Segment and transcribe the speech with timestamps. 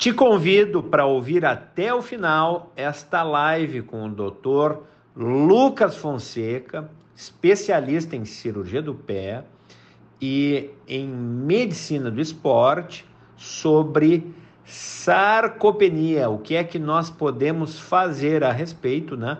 [0.00, 4.78] Te convido para ouvir até o final esta live com o Dr.
[5.14, 9.44] Lucas Fonseca, especialista em cirurgia do pé
[10.18, 13.04] e em medicina do esporte,
[13.36, 14.34] sobre
[14.64, 19.36] sarcopenia, o que é que nós podemos fazer a respeito, né?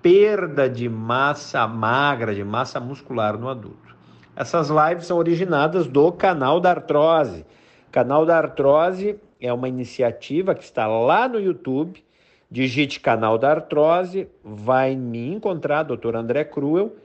[0.00, 3.94] Perda de massa magra, de massa muscular no adulto.
[4.34, 7.44] Essas lives são originadas do canal da artrose.
[7.92, 12.04] Canal da artrose é uma iniciativa que está lá no YouTube.
[12.50, 16.16] Digite canal da artrose, vai me encontrar, Dr.
[16.16, 16.96] André Cruel,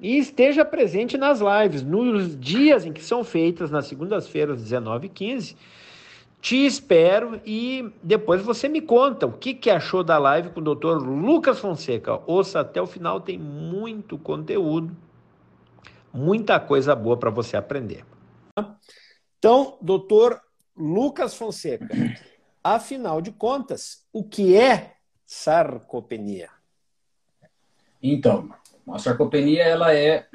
[0.00, 5.08] e esteja presente nas lives, nos dias em que são feitas, nas segundas-feiras, 19 e
[5.10, 5.56] 15.
[6.40, 10.74] Te espero e depois você me conta o que, que achou da live com o
[10.74, 10.98] Dr.
[10.98, 12.20] Lucas Fonseca.
[12.26, 14.96] Ouça até o final, tem muito conteúdo,
[16.12, 18.04] muita coisa boa para você aprender.
[19.38, 20.40] Então, doutor
[20.78, 21.88] Lucas Fonseca,
[22.62, 24.94] afinal de contas, o que é
[25.26, 26.48] sarcopenia?
[28.02, 28.48] Então,
[28.88, 30.26] a sarcopenia ela é,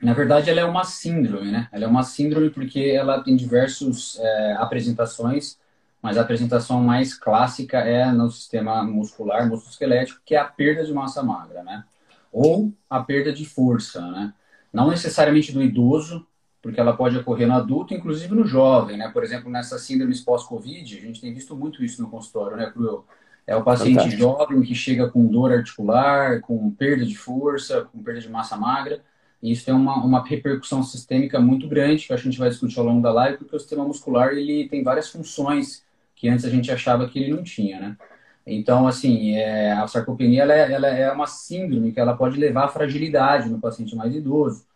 [0.00, 1.68] na verdade, ela é uma síndrome, né?
[1.72, 5.58] Ela é uma síndrome porque ela tem diversas é, apresentações,
[6.00, 10.92] mas a apresentação mais clássica é no sistema muscular, musculoesquelético, que é a perda de
[10.92, 11.84] massa magra, né?
[12.32, 14.32] Ou a perda de força, né?
[14.72, 16.24] Não necessariamente do idoso,
[16.66, 19.08] porque ela pode ocorrer no adulto, inclusive no jovem, né?
[19.12, 23.04] Por exemplo, nessa síndrome pós-Covid, a gente tem visto muito isso no consultório, né, Cruel?
[23.46, 24.20] É o paciente Fantástico.
[24.20, 29.00] jovem que chega com dor articular, com perda de força, com perda de massa magra,
[29.40, 32.84] e isso tem uma, uma repercussão sistêmica muito grande, que a gente vai discutir ao
[32.84, 35.84] longo da live, porque o sistema muscular ele tem várias funções
[36.16, 37.96] que antes a gente achava que ele não tinha, né?
[38.44, 42.64] Então, assim, é, a sarcopenia ela é, ela é uma síndrome que ela pode levar
[42.64, 44.66] à fragilidade no paciente mais idoso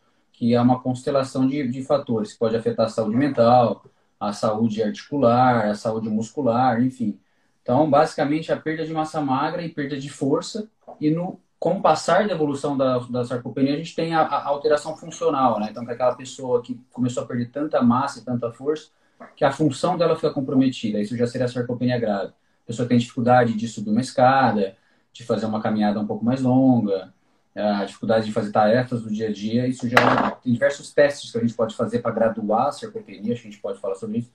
[0.41, 3.84] que é uma constelação de, de fatores que pode afetar a saúde mental,
[4.19, 7.20] a saúde articular, a saúde muscular, enfim.
[7.60, 10.66] Então, basicamente, a perda de massa magra e perda de força,
[10.98, 14.46] e no com o passar da evolução da, da sarcopenia, a gente tem a, a
[14.46, 15.68] alteração funcional, né?
[15.70, 18.89] Então, que aquela pessoa que começou a perder tanta massa e tanta força,
[19.36, 20.98] que a função dela fica comprometida.
[20.98, 22.29] Isso já seria a sarcopenia grave.
[22.64, 24.74] A pessoa tem dificuldade de subir uma escada,
[25.12, 27.12] de fazer uma caminhada um pouco mais longa,
[27.55, 31.38] a dificuldade de fazer tarefas do dia a dia, isso já tem diversos testes que
[31.38, 34.30] a gente pode fazer para graduar a sarcopenia, a gente pode falar sobre isso,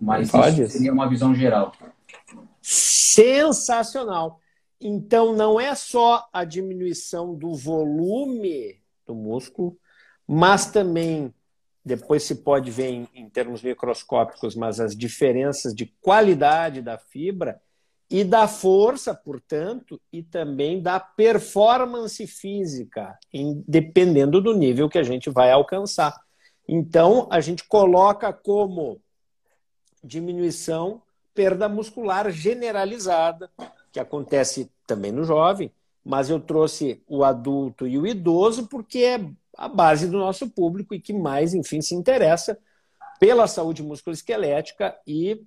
[0.00, 0.62] mas pode.
[0.62, 1.72] isso seria uma visão geral.
[2.60, 4.40] Sensacional!
[4.80, 9.78] Então, não é só a diminuição do volume do músculo,
[10.26, 11.32] mas também,
[11.84, 17.60] depois se pode ver em, em termos microscópicos, mas as diferenças de qualidade da fibra
[18.08, 25.02] e da força, portanto, e também da performance física, em, dependendo do nível que a
[25.02, 26.16] gente vai alcançar.
[26.68, 29.00] Então, a gente coloca como
[30.02, 31.02] diminuição
[31.34, 33.50] perda muscular generalizada,
[33.92, 35.70] que acontece também no jovem,
[36.04, 40.94] mas eu trouxe o adulto e o idoso porque é a base do nosso público
[40.94, 42.58] e que mais, enfim, se interessa
[43.18, 45.42] pela saúde musculoesquelética e,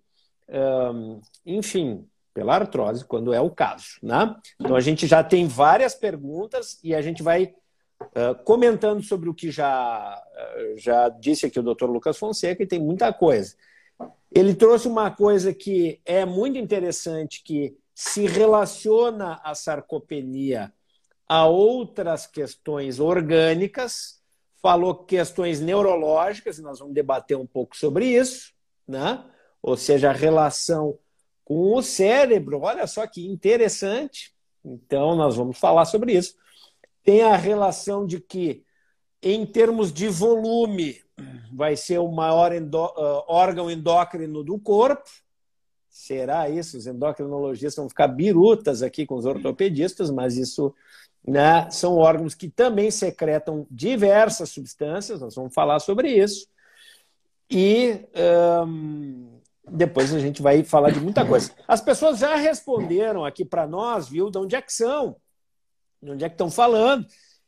[0.94, 2.06] um, enfim,
[2.40, 4.00] pela artrose, quando é o caso.
[4.02, 4.34] Né?
[4.58, 7.54] Então a gente já tem várias perguntas e a gente vai
[8.02, 12.68] uh, comentando sobre o que já, uh, já disse aqui o doutor Lucas Fonseca, e
[12.68, 13.58] tem muita coisa.
[14.34, 20.72] Ele trouxe uma coisa que é muito interessante, que se relaciona a sarcopenia
[21.28, 24.22] a outras questões orgânicas,
[24.62, 28.54] falou questões neurológicas, e nós vamos debater um pouco sobre isso,
[28.88, 29.26] né?
[29.62, 30.98] ou seja, a relação
[31.50, 32.62] com o cérebro.
[32.62, 34.32] Olha só que interessante.
[34.64, 36.36] Então, nós vamos falar sobre isso.
[37.04, 38.64] Tem a relação de que,
[39.20, 41.02] em termos de volume,
[41.52, 45.10] vai ser o maior uh, órgão endócrino do corpo.
[45.90, 46.78] Será isso?
[46.78, 50.72] Os endocrinologistas vão ficar birutas aqui com os ortopedistas, mas isso
[51.28, 56.48] né, são órgãos que também secretam diversas substâncias, nós vamos falar sobre isso.
[57.50, 58.06] E
[59.72, 61.52] depois a gente vai falar de muita coisa.
[61.68, 65.16] As pessoas já responderam aqui para nós, viu, de onde é que são,
[66.02, 67.06] de onde é que estão falando.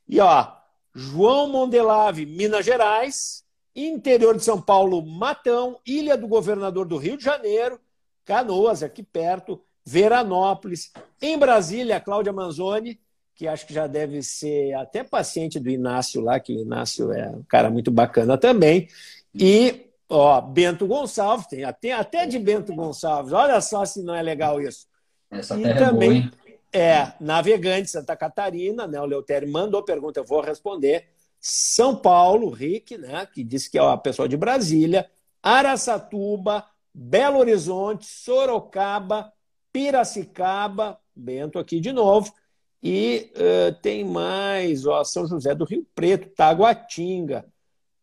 [0.08, 0.52] E ó,
[0.94, 3.44] João Mondelave, Minas Gerais,
[3.76, 7.80] interior de São Paulo, Matão, Ilha do Governador do Rio de Janeiro,
[8.26, 10.92] Canoas, aqui perto, Veranópolis,
[11.22, 13.00] em Brasília, Cláudia Manzoni,
[13.36, 17.30] que acho que já deve ser até paciente do Inácio lá, que o Inácio é
[17.30, 18.88] um cara muito bacana também.
[19.34, 23.32] E Ó, Bento Gonçalves, tem até, até de Bento Gonçalves.
[23.32, 24.86] Olha só se não é legal isso.
[25.30, 26.30] Essa e também
[26.74, 29.00] é, boa, é navegante Santa Catarina, né?
[29.00, 31.08] O Leutério mandou pergunta, eu vou responder.
[31.40, 33.26] São Paulo, Rick, né?
[33.26, 35.10] Que disse que é a pessoa de Brasília,
[35.42, 39.32] Araçatuba, Belo Horizonte, Sorocaba,
[39.72, 42.34] Piracicaba, Bento aqui de novo,
[42.84, 47.46] e uh, tem mais, ó, São José do Rio Preto, Taguatinga.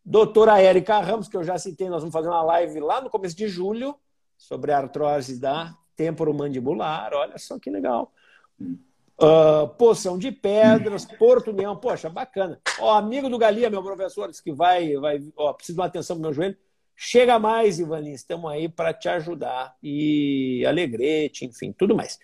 [0.09, 3.37] Doutora Érica Ramos, que eu já citei, nós vamos fazer uma live lá no começo
[3.37, 3.95] de julho
[4.35, 7.13] sobre a artrose da temporomandibular.
[7.13, 8.11] Olha só que legal.
[8.59, 12.59] Uh, Poção de Pedras, Porto União, poxa, bacana.
[12.79, 16.15] Ó, amigo do Galia, meu professor, disse que vai, vai ó, preciso de uma atenção
[16.15, 16.57] pro meu joelho.
[16.95, 19.75] Chega mais, Ivanin, estamos aí para te ajudar.
[19.83, 22.17] E Alegrete, enfim, tudo mais.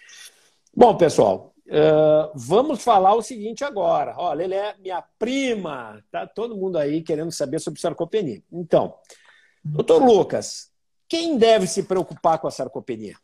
[0.76, 4.14] Bom, pessoal, uh, vamos falar o seguinte agora.
[4.18, 8.42] Ó, Lelé, minha prima, tá todo mundo aí querendo saber sobre sarcopenia.
[8.52, 8.96] Então,
[9.64, 10.72] doutor Lucas,
[11.08, 13.16] quem deve se preocupar com a sarcopenia?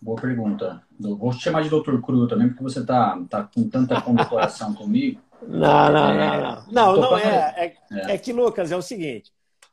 [0.00, 0.82] Boa pergunta.
[0.98, 5.20] Vou te chamar de doutor Cru também, porque você tá, tá com tanta condecoração comigo.
[5.46, 6.96] Não, não, é, não, não.
[6.96, 7.54] Não, não é.
[7.56, 8.14] É, é.
[8.14, 9.30] é que, Lucas, é o seguinte.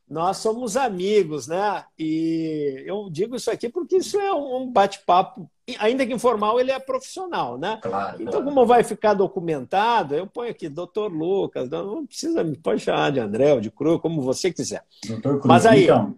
[0.09, 1.83] Nós somos amigos, né?
[1.99, 5.49] E eu digo isso aqui porque isso é um bate-papo,
[5.79, 7.77] ainda que informal, ele é profissional, né?
[7.81, 13.11] Claro, então, como vai ficar documentado, eu ponho aqui doutor Lucas, não precisa, pode chamar
[13.11, 14.85] de André ou de Cru, como você quiser.
[15.21, 16.15] Cruz, Mas aí, então,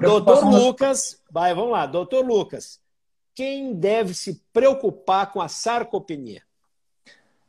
[0.00, 2.78] doutor Lucas, vai, vamos lá, doutor Lucas,
[3.34, 6.42] quem deve se preocupar com a sarcopenia?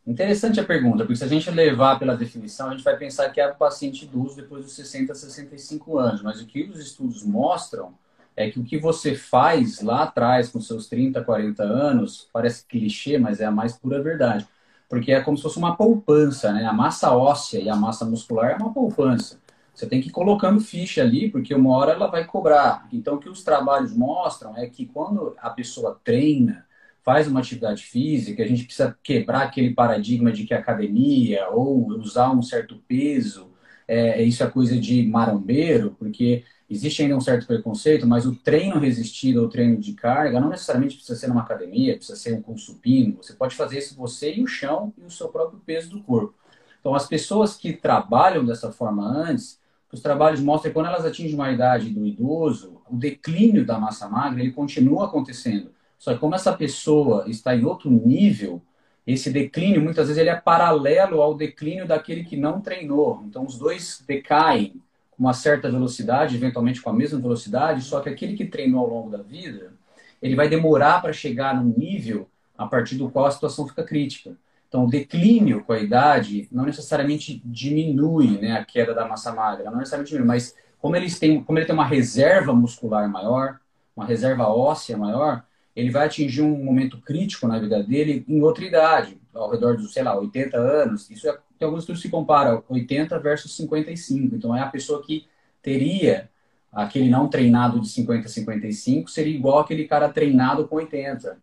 [0.05, 3.39] Interessante a pergunta, porque se a gente levar pela definição, a gente vai pensar que
[3.39, 6.23] é o paciente idoso depois dos 60 a 65 anos.
[6.23, 7.93] Mas o que os estudos mostram
[8.35, 13.19] é que o que você faz lá atrás, com seus 30, 40 anos, parece clichê,
[13.19, 14.47] mas é a mais pura verdade.
[14.89, 16.65] Porque é como se fosse uma poupança, né?
[16.65, 19.39] A massa óssea e a massa muscular é uma poupança.
[19.73, 22.87] Você tem que ir colocando ficha ali, porque uma hora ela vai cobrar.
[22.91, 26.65] Então, o que os trabalhos mostram é que quando a pessoa treina,
[27.03, 32.31] faz uma atividade física, a gente precisa quebrar aquele paradigma de que academia ou usar
[32.31, 33.51] um certo peso,
[33.87, 38.79] é, isso é coisa de marombeiro, porque existe ainda um certo preconceito, mas o treino
[38.79, 42.55] resistido ou treino de carga não necessariamente precisa ser numa academia, precisa ser um com
[42.57, 43.17] supino.
[43.21, 46.33] Você pode fazer isso você e o chão e o seu próprio peso do corpo.
[46.79, 49.59] Então, as pessoas que trabalham dessa forma antes,
[49.91, 54.07] os trabalhos mostram que quando elas atingem uma idade do idoso, o declínio da massa
[54.07, 55.71] magra ele continua acontecendo.
[56.01, 58.59] Só que como essa pessoa está em outro nível,
[59.05, 63.23] esse declínio muitas vezes ele é paralelo ao declínio daquele que não treinou.
[63.27, 64.81] Então os dois decaem
[65.11, 68.89] com uma certa velocidade, eventualmente com a mesma velocidade, só que aquele que treinou ao
[68.89, 69.73] longo da vida,
[70.19, 72.27] ele vai demorar para chegar num nível
[72.57, 74.35] a partir do qual a situação fica crítica.
[74.67, 79.69] Então, o declínio com a idade não necessariamente diminui né, a queda da massa magra,
[79.69, 83.59] não necessariamente diminui, mas como, eles têm, como ele tem uma reserva muscular maior,
[83.95, 85.45] uma reserva óssea maior,
[85.75, 89.93] ele vai atingir um momento crítico na vida dele em outra idade, ao redor dos,
[89.93, 91.09] sei lá, 80 anos.
[91.09, 94.35] Isso é, tem alguns estudos que comparam 80 versus 55.
[94.35, 95.27] Então, é a pessoa que
[95.61, 96.29] teria
[96.71, 101.37] aquele não treinado de 50 a 55 seria igual aquele cara treinado com 80.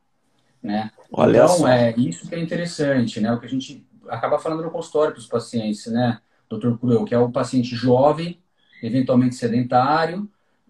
[0.62, 0.90] Né?
[1.12, 1.68] Olha então, só.
[1.68, 3.32] é isso que é interessante, né?
[3.32, 7.14] O que a gente acaba falando no consultório para os pacientes, né, doutor Cruel, que
[7.14, 8.40] é o paciente jovem,
[8.82, 10.28] eventualmente sedentário,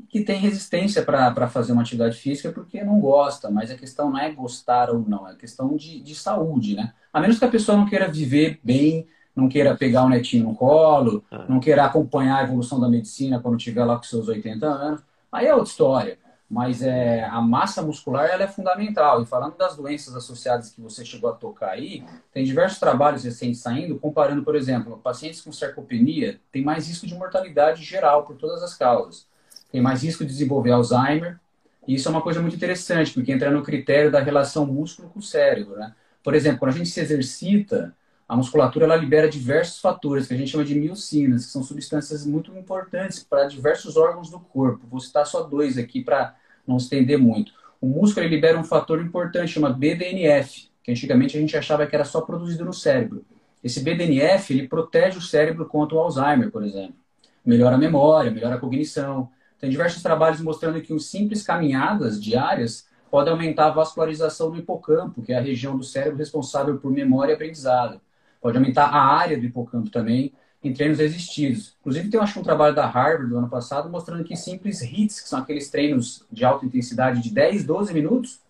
[0.09, 4.19] que tem resistência para fazer uma atividade física porque não gosta, mas a questão não
[4.19, 6.93] é gostar ou não, é questão de, de saúde, né?
[7.13, 10.55] A menos que a pessoa não queira viver bem, não queira pegar o netinho no
[10.55, 11.45] colo, ah.
[11.49, 15.47] não queira acompanhar a evolução da medicina quando tiver lá com seus 80 anos, aí
[15.47, 16.19] é outra história
[16.49, 19.23] mas é, a massa muscular ela é fundamental.
[19.23, 23.61] E falando das doenças associadas que você chegou a tocar aí, tem diversos trabalhos recentes
[23.61, 28.63] saindo, comparando, por exemplo, pacientes com sarcopenia têm mais risco de mortalidade geral por todas
[28.63, 29.28] as causas.
[29.71, 31.39] Tem mais risco de desenvolver Alzheimer.
[31.87, 35.19] E isso é uma coisa muito interessante, porque entra no critério da relação músculo com
[35.19, 35.77] o cérebro.
[35.77, 35.95] Né?
[36.23, 37.95] Por exemplo, quando a gente se exercita,
[38.29, 42.27] a musculatura ela libera diversos fatores que a gente chama de miocinas, que são substâncias
[42.27, 44.87] muito importantes para diversos órgãos do corpo.
[44.87, 47.53] Vou citar só dois aqui para não estender muito.
[47.81, 51.95] O músculo ele libera um fator importante, chama BDNF, que antigamente a gente achava que
[51.95, 53.25] era só produzido no cérebro.
[53.65, 56.97] Esse BDNF ele protege o cérebro contra o Alzheimer, por exemplo.
[57.45, 59.31] Melhora a memória, melhora a cognição.
[59.61, 65.23] Tem diversos trabalhos mostrando que os simples caminhadas diárias podem aumentar a vascularização do hipocampo,
[65.23, 68.01] que é a região do cérebro responsável por memória e aprendizado.
[68.41, 71.77] Pode aumentar a área do hipocampo também em treinos resistidos.
[71.81, 75.29] Inclusive, tem acho um trabalho da Harvard do ano passado mostrando que simples HIITs, que
[75.29, 78.41] são aqueles treinos de alta intensidade de 10, 12 minutos,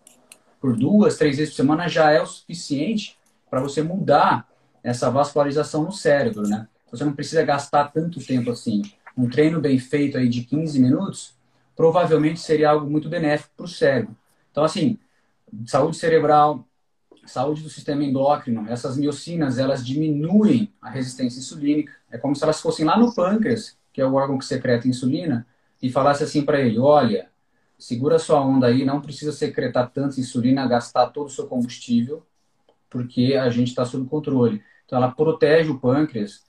[0.59, 3.17] por duas, três vezes por semana, já é o suficiente
[3.49, 4.47] para você mudar
[4.83, 6.67] essa vascularização no cérebro, né?
[6.91, 8.81] Você não precisa gastar tanto tempo assim.
[9.19, 11.33] Um treino bem feito aí de 15 minutos,
[11.75, 14.15] provavelmente seria algo muito benéfico para o cérebro.
[14.49, 14.97] Então, assim,
[15.65, 16.65] saúde cerebral,
[17.25, 21.91] saúde do sistema endócrino, essas miocinas, elas diminuem a resistência insulínica.
[22.09, 25.45] É como se elas fossem lá no pâncreas, que é o órgão que secreta insulina,
[25.81, 27.29] e falasse assim para ele: olha,
[27.77, 32.25] segura sua onda aí, não precisa secretar tanta insulina, gastar todo o seu combustível,
[32.89, 34.63] porque a gente está sob controle.
[34.85, 36.41] Então, ela protege o pâncreas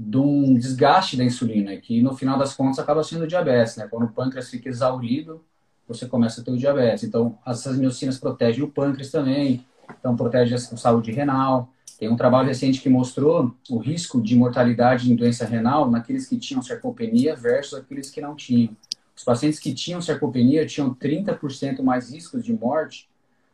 [0.00, 3.88] de um desgaste da insulina, que no final das contas acaba sendo diabetes, né?
[3.90, 5.44] Quando o pâncreas fica exaurido,
[5.88, 7.02] você começa a ter o diabetes.
[7.02, 9.66] Então, essas miocinas protegem o pâncreas também,
[9.98, 11.72] então protege a saúde renal.
[11.98, 16.38] Tem um trabalho recente que mostrou o risco de mortalidade em doença renal naqueles que
[16.38, 18.76] tinham sarcopenia versus aqueles que não tinham.
[19.16, 23.08] Os pacientes que tinham sarcopenia tinham 30% mais riscos de morte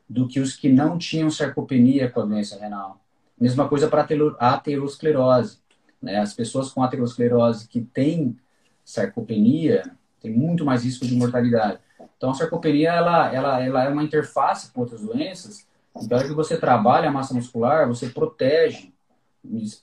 [0.07, 3.01] do que os que não tinham sarcopenia com a doença renal.
[3.41, 4.07] Mesma coisa para
[4.39, 5.64] a aterosclerose.
[6.05, 6.19] Né?
[6.19, 8.37] As pessoas com aterosclerose que têm
[8.85, 9.83] sarcopenia
[10.21, 11.79] têm muito mais risco de mortalidade.
[12.17, 15.67] Então, a sarcopenia ela, ela, ela é uma interface com outras doenças.
[15.97, 18.93] Então, que você trabalha a massa muscular, você protege,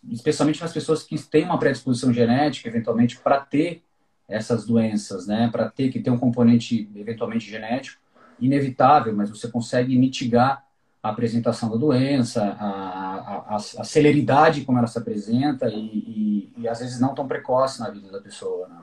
[0.09, 3.83] especialmente nas pessoas que têm uma predisposição genética, eventualmente, para ter
[4.27, 5.49] essas doenças, né?
[5.51, 8.01] Para ter que ter um componente eventualmente genético
[8.39, 10.65] inevitável, mas você consegue mitigar
[11.03, 16.67] a apresentação da doença, a, a, a celeridade como ela se apresenta e, e, e,
[16.67, 18.67] às vezes não tão precoce na vida da pessoa.
[18.67, 18.81] Né?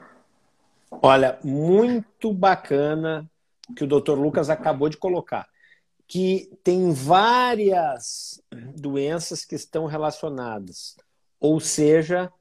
[0.91, 3.29] Olha, muito bacana
[3.77, 4.15] que o Dr.
[4.15, 5.47] Lucas acabou de colocar,
[6.07, 8.43] que tem várias
[8.75, 10.97] doenças que estão relacionadas,
[11.39, 12.33] ou seja,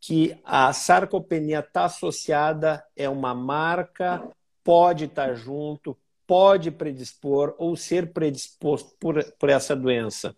[0.00, 4.26] que a sarcopenia está associada, é uma marca,
[4.64, 10.34] pode estar tá junto, pode predispor ou ser predisposto por, por essa doença.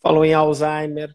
[0.00, 1.14] Falou em Alzheimer,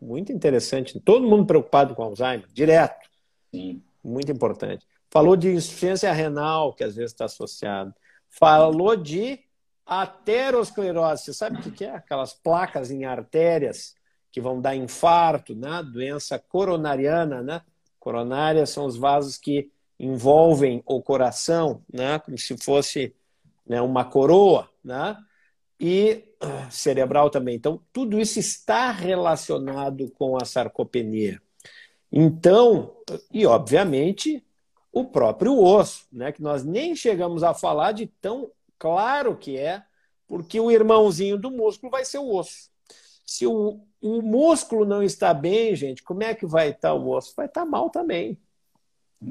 [0.00, 0.98] muito interessante.
[1.00, 3.08] Todo mundo preocupado com Alzheimer, direto.
[3.52, 3.82] Sim.
[4.02, 4.86] Muito importante.
[5.10, 7.94] Falou de insuficiência renal, que às vezes está associado.
[8.28, 9.40] Falou de
[9.84, 11.24] aterosclerose.
[11.24, 11.90] Você sabe o que é?
[11.90, 13.94] Aquelas placas em artérias
[14.30, 15.82] que vão dar infarto, né?
[15.82, 17.62] doença coronariana, né?
[17.98, 22.18] Coronárias são os vasos que envolvem o coração, né?
[22.18, 23.14] como se fosse
[23.66, 25.14] né, uma coroa, né?
[25.78, 26.24] e
[26.70, 27.54] cerebral também.
[27.54, 31.40] Então, tudo isso está relacionado com a sarcopenia.
[32.10, 32.96] Então,
[33.30, 34.42] e obviamente,
[34.90, 36.32] o próprio osso, né?
[36.32, 39.82] que nós nem chegamos a falar de tão claro que é,
[40.26, 42.70] porque o irmãozinho do músculo vai ser o osso.
[43.26, 47.34] Se o, o músculo não está bem, gente, como é que vai estar o osso?
[47.36, 48.38] Vai estar mal também.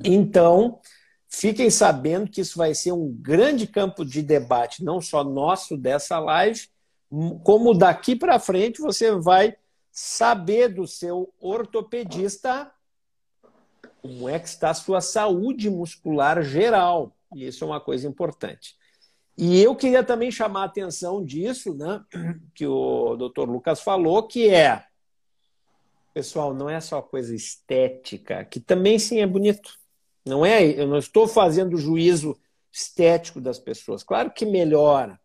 [0.03, 0.79] Então,
[1.27, 6.19] fiquem sabendo que isso vai ser um grande campo de debate, não só nosso dessa
[6.19, 6.67] live,
[7.43, 9.55] como daqui para frente você vai
[9.91, 12.72] saber do seu ortopedista
[14.01, 17.13] como é que está a sua saúde muscular geral.
[17.36, 18.77] E isso é uma coisa importante.
[19.38, 22.03] E eu queria também chamar a atenção disso, né,
[22.53, 24.84] que o doutor Lucas falou, que é,
[26.13, 29.79] pessoal, não é só coisa estética, que também sim é bonito.
[30.30, 32.38] Não é, eu não estou fazendo juízo
[32.72, 34.04] estético das pessoas.
[34.04, 35.20] Claro que melhora,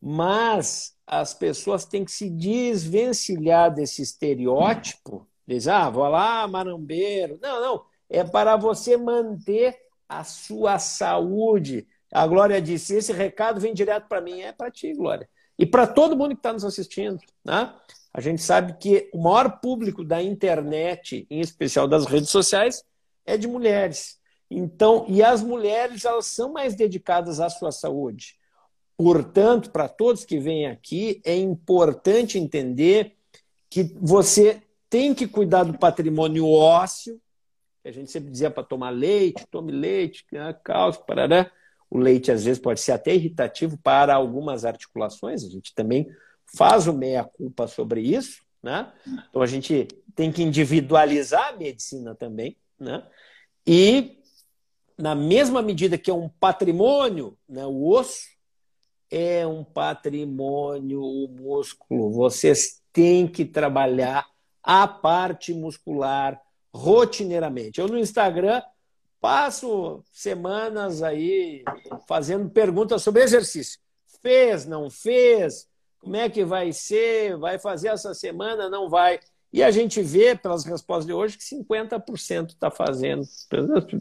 [0.00, 5.26] mas as pessoas têm que se desvencilhar desse estereótipo.
[5.46, 7.38] Diz, ah, vou lá, marambeiro.
[7.40, 7.84] Não, não.
[8.08, 9.76] É para você manter
[10.08, 14.40] a sua saúde, a Glória disse: esse recado vem direto para mim.
[14.40, 15.28] É para ti, Glória.
[15.58, 17.20] E para todo mundo que está nos assistindo.
[17.44, 17.72] Né?
[18.12, 22.82] A gente sabe que o maior público da internet, em especial das redes sociais,
[23.24, 24.19] é de mulheres.
[24.50, 28.36] Então, e as mulheres elas são mais dedicadas à sua saúde.
[28.96, 33.16] Portanto, para todos que vêm aqui, é importante entender
[33.70, 37.20] que você tem que cuidar do patrimônio ósseo,
[37.82, 41.50] que a gente sempre dizia para tomar leite, tome leite, né, cálcio, parará.
[41.88, 45.44] O leite, às vezes, pode ser até irritativo para algumas articulações.
[45.44, 46.08] A gente também
[46.44, 48.42] faz o meia-culpa sobre isso.
[48.62, 48.92] Né?
[49.28, 52.56] Então, a gente tem que individualizar a medicina também.
[52.78, 53.02] Né?
[53.66, 54.19] E,
[55.00, 58.28] na mesma medida que é um patrimônio, né, o osso
[59.10, 62.10] é um patrimônio, o músculo.
[62.12, 64.26] Vocês têm que trabalhar
[64.62, 66.40] a parte muscular
[66.72, 67.80] rotineiramente.
[67.80, 68.62] Eu, no Instagram,
[69.20, 71.62] Passo semanas aí
[72.08, 73.78] fazendo perguntas sobre exercício.
[74.22, 75.68] Fez, não fez?
[75.98, 77.36] Como é que vai ser?
[77.36, 78.70] Vai fazer essa semana?
[78.70, 79.20] Não vai?
[79.52, 83.22] E a gente vê pelas respostas de hoje que 50% está fazendo.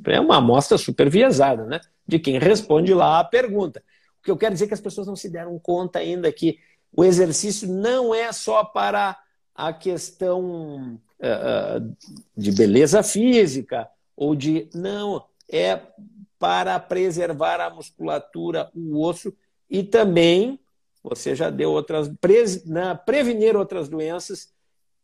[0.05, 1.79] É uma amostra super viesada, né?
[2.07, 3.83] De quem responde lá a pergunta.
[4.19, 6.59] O que eu quero dizer é que as pessoas não se deram conta ainda que
[6.91, 9.17] o exercício não é só para
[9.55, 11.95] a questão uh,
[12.35, 15.79] de beleza física, ou de não, é
[16.37, 19.33] para preservar a musculatura, o osso
[19.69, 20.59] e também
[21.03, 22.09] você já deu outras
[22.65, 24.49] na, prevenir outras doenças,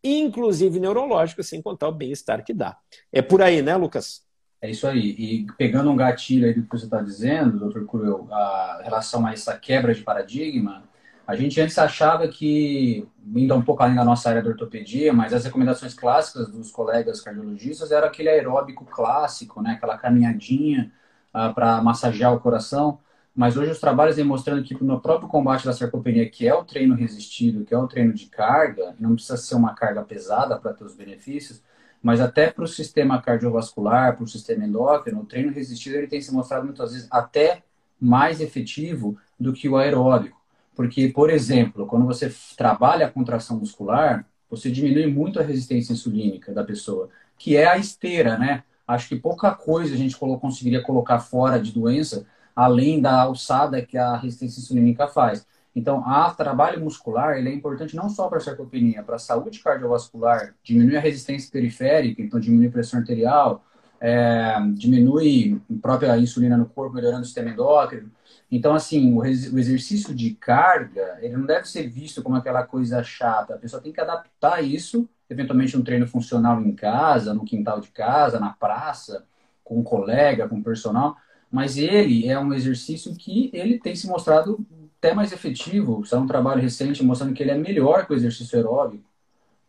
[0.06, 2.78] inclusive neurológicas, sem contar o bem-estar que dá.
[3.12, 4.24] É por aí, né, Lucas?
[4.62, 5.16] É isso aí.
[5.18, 9.34] E pegando um gatilho aí do que você está dizendo, doutor Cruel, a relação a
[9.34, 10.84] essa quebra de paradigma,
[11.28, 15.34] a gente antes achava que, indo um pouco além da nossa área da ortopedia, mas
[15.34, 19.72] as recomendações clássicas dos colegas cardiologistas era aquele aeróbico clássico, né?
[19.72, 20.92] aquela caminhadinha
[21.34, 23.00] uh, para massagear o coração.
[23.36, 26.96] Mas hoje os trabalhos demonstrando que no próprio combate da sarcopenia, que é o treino
[26.96, 30.86] resistido, que é o treino de carga, não precisa ser uma carga pesada para ter
[30.86, 31.62] os benefícios,
[32.02, 36.22] mas até para o sistema cardiovascular, para o sistema endócrino, o treino resistido ele tem
[36.22, 37.64] se mostrado muitas vezes até
[38.00, 40.40] mais efetivo do que o aeróbico.
[40.74, 46.54] Porque, por exemplo, quando você trabalha a contração muscular, você diminui muito a resistência insulínica
[46.54, 48.64] da pessoa, que é a esteira, né?
[48.88, 53.98] Acho que pouca coisa a gente conseguiria colocar fora de doença além da alçada que
[53.98, 55.46] a resistência insulínica faz.
[55.76, 59.60] Então, o trabalho muscular ele é importante não só para a sarcopenia, para a saúde
[59.60, 63.66] cardiovascular, diminui a resistência periférica, então diminui a pressão arterial,
[64.00, 68.10] é, diminui a própria insulina no corpo, melhorando o sistema endócrino.
[68.50, 73.04] Então, assim, o, o, exercício de carga, ele não deve ser visto como aquela coisa
[73.04, 73.56] chata.
[73.56, 77.90] A pessoa tem que adaptar isso, eventualmente um treino funcional em casa, no quintal de
[77.90, 79.26] casa, na praça,
[79.64, 81.18] com um colega, com um personal,
[81.56, 84.60] mas ele é um exercício que ele tem se mostrado
[84.98, 86.04] até mais efetivo.
[86.12, 89.10] É um trabalho recente mostrando que ele é melhor que o exercício aeróbico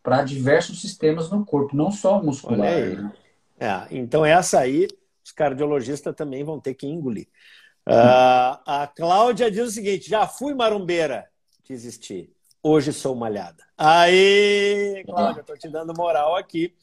[0.03, 2.59] para diversos sistemas no corpo, não só muscular.
[2.59, 3.13] Né?
[3.57, 4.85] É, então essa aí
[5.23, 7.27] os cardiologistas também vão ter que engolir.
[7.87, 11.29] Uh, a Cláudia diz o seguinte: já fui marumbeira,
[11.65, 12.29] desisti.
[12.61, 13.63] Hoje sou malhada.
[13.77, 16.73] Aí, Cláudia, estou te dando moral aqui.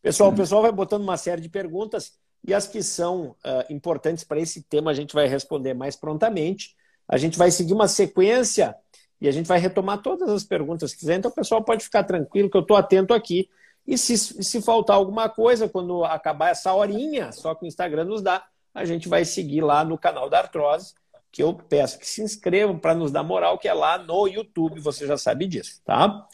[0.00, 2.12] Pessoal, o pessoal vai botando uma série de perguntas.
[2.44, 6.74] E as que são uh, importantes para esse tema a gente vai responder mais prontamente.
[7.08, 8.74] A gente vai seguir uma sequência
[9.20, 11.16] e a gente vai retomar todas as perguntas que quiser.
[11.16, 13.48] Então, o pessoal pode ficar tranquilo que eu estou atento aqui.
[13.86, 18.22] E se, se faltar alguma coisa, quando acabar essa horinha, só que o Instagram nos
[18.22, 18.44] dá,
[18.74, 20.94] a gente vai seguir lá no canal da Artrose,
[21.30, 24.80] que eu peço que se inscrevam para nos dar moral, que é lá no YouTube,
[24.80, 26.26] você já sabe disso, tá?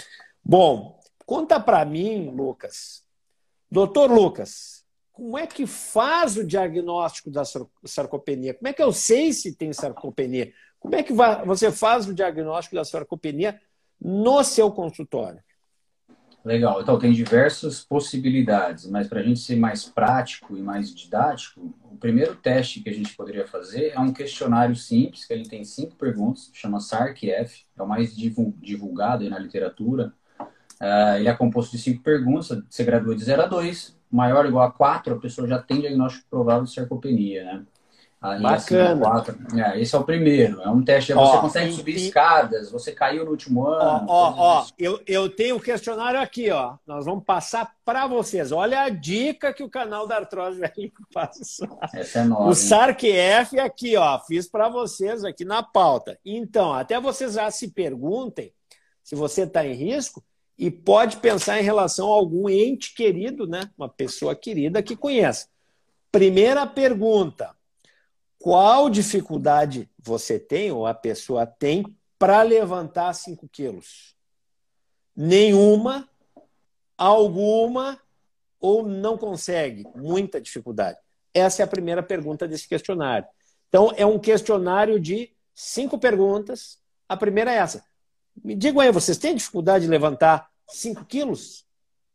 [0.44, 3.04] Bom, conta para mim, Lucas.
[3.70, 4.77] Doutor Lucas,
[5.18, 7.42] como é que faz o diagnóstico da
[7.84, 8.54] sarcopenia?
[8.54, 10.52] Como é que eu sei se tem sarcopenia?
[10.78, 11.12] Como é que
[11.44, 13.60] você faz o diagnóstico da sarcopenia
[14.00, 15.42] no seu consultório?
[16.44, 21.74] Legal, então tem diversas possibilidades, mas para a gente ser mais prático e mais didático,
[21.82, 25.64] o primeiro teste que a gente poderia fazer é um questionário simples, que ele tem
[25.64, 30.14] cinco perguntas, chama SARC-F, é o mais divulgado na literatura.
[30.80, 34.50] Uh, ele é composto de cinco perguntas, você gradua de 0 a 2, maior ou
[34.50, 37.64] igual a 4, a pessoa já tem diagnóstico provável de sarcopenia, né?
[38.20, 39.12] Aí, Bacana.
[39.12, 40.60] Assim, é, esse é o primeiro.
[40.60, 41.12] É um teste.
[41.12, 42.06] Ó, você consegue subir e...
[42.06, 42.68] escadas.
[42.72, 44.06] Você caiu no último ano.
[44.08, 46.76] Ó, ó, ó eu, eu tenho o um questionário aqui, ó.
[46.84, 48.50] Nós vamos passar para vocês.
[48.50, 51.68] Olha a dica que o canal da Artrose Velho passa.
[51.94, 52.48] Essa é nova.
[52.48, 54.18] O SARC-F aqui, ó.
[54.18, 56.18] Fiz para vocês aqui na pauta.
[56.24, 58.52] Então, até vocês já se perguntem
[59.04, 60.24] se você está em risco
[60.58, 63.70] e pode pensar em relação a algum ente querido, né?
[63.78, 65.46] Uma pessoa querida que conhece.
[66.10, 67.54] Primeira pergunta:
[68.38, 71.84] qual dificuldade você tem ou a pessoa tem
[72.18, 74.16] para levantar 5 quilos?
[75.14, 76.08] Nenhuma,
[76.96, 78.00] alguma
[78.60, 79.84] ou não consegue?
[79.94, 80.98] Muita dificuldade.
[81.32, 83.28] Essa é a primeira pergunta desse questionário.
[83.68, 86.78] Então, é um questionário de cinco perguntas.
[87.08, 87.84] A primeira é essa:
[88.44, 91.64] me digam aí, vocês têm dificuldade de levantar 5 quilos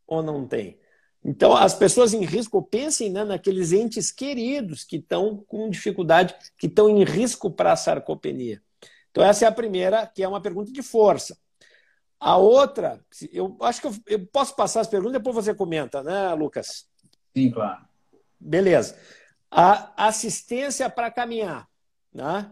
[0.08, 0.78] ou não tem?
[1.24, 6.68] Então, as pessoas em risco, pensem né, naqueles entes queridos que estão com dificuldade, que
[6.68, 8.62] estão em risco para a sarcopenia.
[9.10, 11.38] Então, essa é a primeira, que é uma pergunta de força.
[12.20, 13.00] A outra,
[13.32, 16.88] eu acho que eu, eu posso passar as perguntas, depois você comenta, né, Lucas?
[17.36, 17.86] Sim, claro.
[18.40, 18.98] Beleza.
[19.50, 21.68] A assistência para caminhar.
[22.14, 22.52] Né?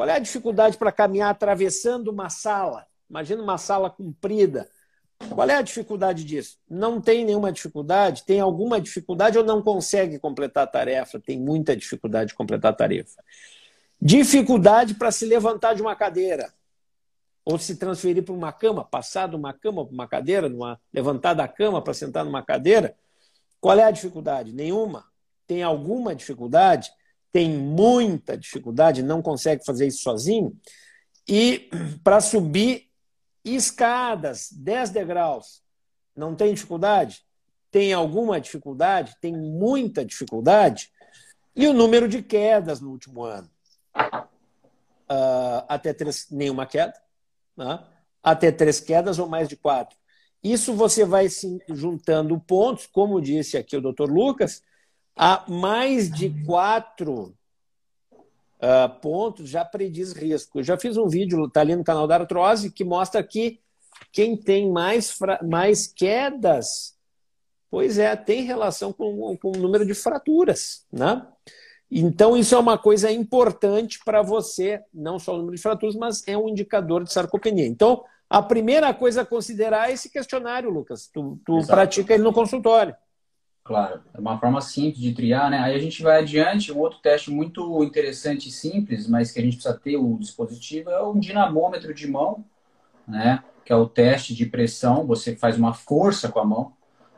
[0.00, 2.86] Qual é a dificuldade para caminhar atravessando uma sala?
[3.10, 4.66] Imagina uma sala comprida.
[5.28, 6.56] Qual é a dificuldade disso?
[6.66, 8.24] Não tem nenhuma dificuldade?
[8.24, 11.20] Tem alguma dificuldade ou não consegue completar a tarefa?
[11.20, 13.22] Tem muita dificuldade de completar a tarefa.
[14.00, 16.50] Dificuldade para se levantar de uma cadeira
[17.44, 21.34] ou se transferir para uma cama, passar de uma cama para uma cadeira, numa, levantar
[21.34, 22.96] da cama para sentar numa cadeira.
[23.60, 24.50] Qual é a dificuldade?
[24.50, 25.04] Nenhuma.
[25.46, 26.90] Tem alguma dificuldade?
[27.32, 30.56] Tem muita dificuldade, não consegue fazer isso sozinho,
[31.28, 31.70] e
[32.02, 32.90] para subir
[33.44, 35.62] escadas, 10 degraus,
[36.14, 37.24] não tem dificuldade?
[37.70, 39.16] Tem alguma dificuldade?
[39.20, 40.90] Tem muita dificuldade?
[41.54, 43.48] E o número de quedas no último ano?
[43.96, 46.94] Uh, até três, nenhuma queda,
[47.56, 47.82] né?
[48.22, 49.96] até três quedas ou mais de quatro.
[50.42, 54.62] Isso você vai se juntando pontos, como disse aqui o doutor Lucas,
[55.22, 57.36] a mais de quatro
[58.56, 60.60] uh, pontos já prediz risco.
[60.60, 63.60] Eu já fiz um vídeo, está ali no canal da Artrose, que mostra que
[64.10, 65.14] quem tem mais,
[65.46, 66.96] mais quedas,
[67.70, 71.26] pois é, tem relação com, com o número de fraturas, né?
[71.90, 76.26] Então, isso é uma coisa importante para você, não só o número de fraturas, mas
[76.26, 77.66] é um indicador de sarcopenia.
[77.66, 81.10] Então, a primeira coisa a considerar é esse questionário, Lucas.
[81.12, 82.96] Tu, tu pratica ele no consultório.
[83.62, 85.58] Claro, é uma forma simples de triar, né?
[85.58, 89.42] Aí a gente vai adiante, um outro teste muito interessante e simples, mas que a
[89.42, 92.44] gente precisa ter o dispositivo, é o dinamômetro de mão,
[93.06, 93.44] né?
[93.64, 96.72] Que é o teste de pressão, você faz uma força com a mão,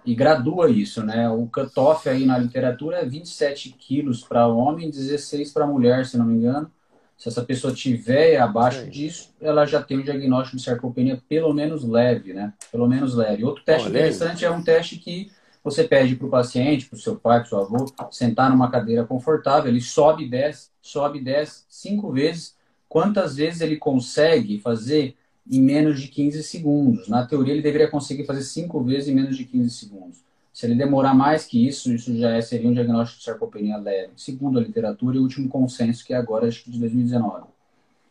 [0.05, 1.29] e gradua isso, né?
[1.31, 6.27] O cutoff aí na literatura é 27 quilos para homem, 16 para mulher, se não
[6.27, 6.71] me engano.
[7.17, 11.85] Se essa pessoa tiver abaixo disso, ela já tem um diagnóstico de sarcopenia pelo menos
[11.85, 12.53] leve, né?
[12.73, 13.45] Pelo menos leve.
[13.45, 15.31] Outro teste interessante é um teste que
[15.63, 18.71] você pede para o paciente, para o seu pai, para o seu avô, sentar numa
[18.71, 22.57] cadeira confortável, ele sobe e desce, sobe e desce cinco vezes.
[22.89, 25.17] Quantas vezes ele consegue fazer
[25.51, 27.09] em menos de 15 segundos.
[27.09, 30.23] Na teoria, ele deveria conseguir fazer cinco vezes em menos de 15 segundos.
[30.53, 34.13] Se ele demorar mais que isso, isso já é, seria um diagnóstico de sarcopenia leve,
[34.17, 37.47] segundo a literatura e o último consenso, que é agora, acho que de 2019.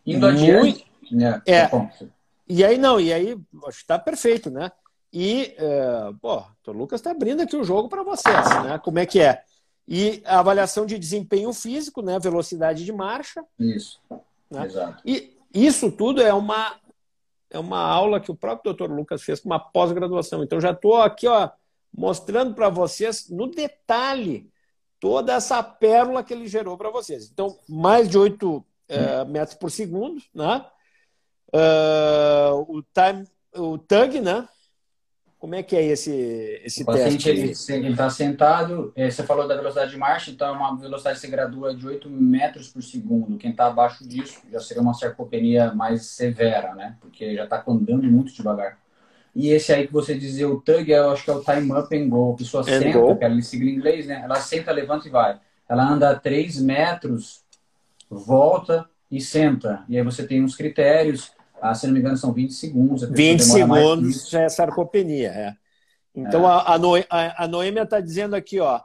[0.06, 0.42] Indo Muito...
[0.42, 0.86] adiante.
[1.12, 1.70] Né, é.
[2.48, 3.38] E aí, não, e aí,
[3.68, 4.72] acho que está perfeito, né?
[5.14, 8.80] E, uh, pô, o Lucas está abrindo aqui o jogo para vocês, né?
[8.80, 9.44] Como é que é?
[9.88, 12.18] E a avaliação de desempenho físico, né?
[12.20, 13.44] Velocidade de marcha.
[13.60, 14.00] Isso.
[14.50, 14.66] Né?
[14.66, 15.02] Exato.
[15.06, 16.80] E isso tudo é uma
[17.50, 18.90] é uma aula que o próprio Dr.
[18.90, 20.42] Lucas fez com uma pós-graduação.
[20.42, 21.50] Então já estou aqui ó,
[21.94, 24.50] mostrando para vocês no detalhe
[25.02, 27.30] toda essa pérola que ele gerou para vocês.
[27.30, 30.64] Então, mais de 8 uh, eh, metros por segundo, né?
[31.54, 34.48] Uh, o time, o tug, né?
[35.42, 36.12] Como é que é esse,
[36.64, 37.74] esse o paciente, teste?
[37.74, 41.26] Ele está sentado, é, você falou da velocidade de marcha, então é uma velocidade que
[41.26, 43.40] se gradua de 8 metros por segundo.
[43.40, 46.96] Quem está abaixo disso já seria uma sarcopenia mais severa, né?
[47.02, 48.78] Porque já está andando muito devagar.
[49.36, 51.98] E esse aí que você dizia, o tug, eu acho que é o time up
[51.98, 52.34] and go.
[52.34, 53.12] A pessoa and senta, go.
[53.12, 54.22] aquela sigla em inglês, né?
[54.24, 55.40] Ela senta, levanta e vai.
[55.68, 57.44] Ela anda 3 metros,
[58.08, 59.84] volta e senta.
[59.90, 63.04] E aí você tem uns critérios ah, se não me engano, são 20 segundos.
[63.04, 65.30] 20 segundos já é sarcopenia.
[65.30, 65.56] É.
[66.16, 66.48] Então, é.
[66.48, 66.76] A,
[67.10, 68.82] a, a Noêmia está dizendo aqui, ó,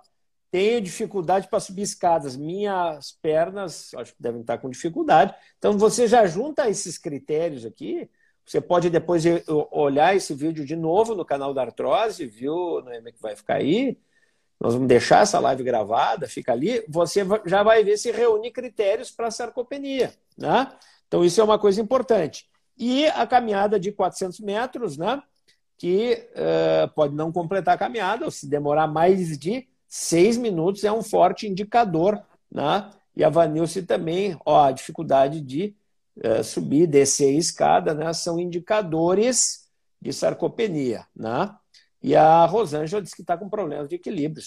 [0.51, 2.37] tenho dificuldade para subir escadas.
[2.37, 5.35] Minhas pernas, acho que devem estar com dificuldade.
[5.59, 8.09] Então, você já junta esses critérios aqui.
[8.45, 9.25] Você pode depois
[9.73, 13.99] olhar esse vídeo de novo no canal da Artrose, viu, Noêmia, que vai ficar aí.
[14.61, 16.85] Nós vamos deixar essa live gravada, fica ali.
[16.89, 20.15] Você já vai ver se reúne critérios para sarcopenia.
[20.39, 20.71] Né?
[21.09, 22.49] Então, isso é uma coisa importante.
[22.79, 25.23] E a caminhada de 400 metros, né?
[25.79, 30.93] que uh, pode não completar a caminhada, ou se demorar mais de seis minutos, é
[30.93, 32.21] um forte indicador.
[32.51, 32.91] Né?
[33.15, 35.75] E a Vanilce também, ó, a dificuldade de
[36.17, 38.13] uh, subir, descer a escada, né?
[38.13, 39.69] são indicadores
[40.01, 41.07] de sarcopenia.
[41.15, 41.55] Né?
[42.03, 44.43] E a Rosângela disse que está com problemas de equilíbrio.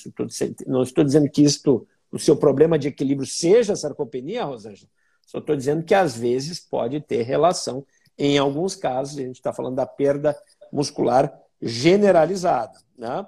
[0.66, 4.90] Não estou dizendo que isto, o seu problema de equilíbrio seja sarcopenia, Rosângela.
[5.26, 7.86] Só estou dizendo que às vezes pode ter relação
[8.20, 10.38] em alguns casos, a gente está falando da perda
[10.72, 12.78] muscular generalizada.
[12.98, 13.26] Né?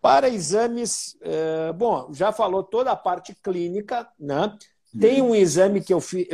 [0.00, 4.56] Para exames, é, bom, já falou toda a parte clínica, né?
[4.98, 6.26] Tem um exame que eu fiz,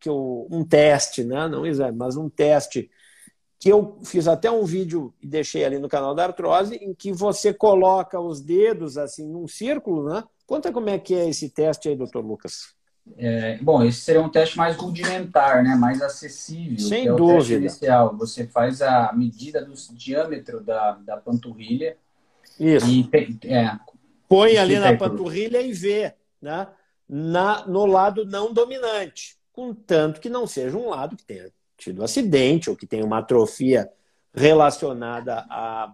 [0.00, 1.46] que eu, um teste, né?
[1.46, 2.90] Não um exame, mas um teste
[3.58, 7.12] que eu fiz até um vídeo e deixei ali no canal da artrose, em que
[7.12, 10.24] você coloca os dedos assim num círculo, né?
[10.46, 12.74] Conta como é que é esse teste aí, doutor Lucas.
[13.16, 15.74] É, bom, esse seria um teste mais rudimentar, né?
[15.74, 16.78] mais acessível.
[16.78, 17.60] Sem é dúvida.
[17.60, 18.16] inicial.
[18.16, 21.96] Você faz a medida do diâmetro da, da panturrilha.
[22.58, 22.86] Isso.
[22.86, 23.08] E,
[23.44, 23.78] é,
[24.28, 26.68] Põe ali na panturrilha e vê né?
[27.08, 29.36] na, no lado não dominante.
[29.52, 33.90] Contanto que não seja um lado que tenha tido acidente ou que tenha uma atrofia
[34.32, 35.92] relacionada à,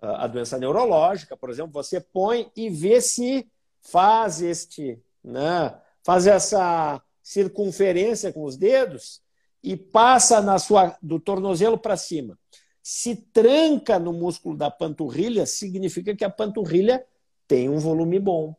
[0.00, 3.46] à doença neurológica, por exemplo, você põe e vê se
[3.82, 4.98] faz este.
[5.22, 5.74] Né?
[6.08, 9.20] Faz essa circunferência com os dedos
[9.62, 12.38] e passa na sua do tornozelo para cima.
[12.82, 17.04] Se tranca no músculo da panturrilha, significa que a panturrilha
[17.46, 18.56] tem um volume bom.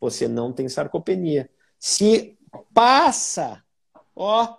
[0.00, 1.48] Você não tem sarcopenia.
[1.78, 2.36] Se
[2.74, 3.62] passa,
[4.16, 4.56] ó,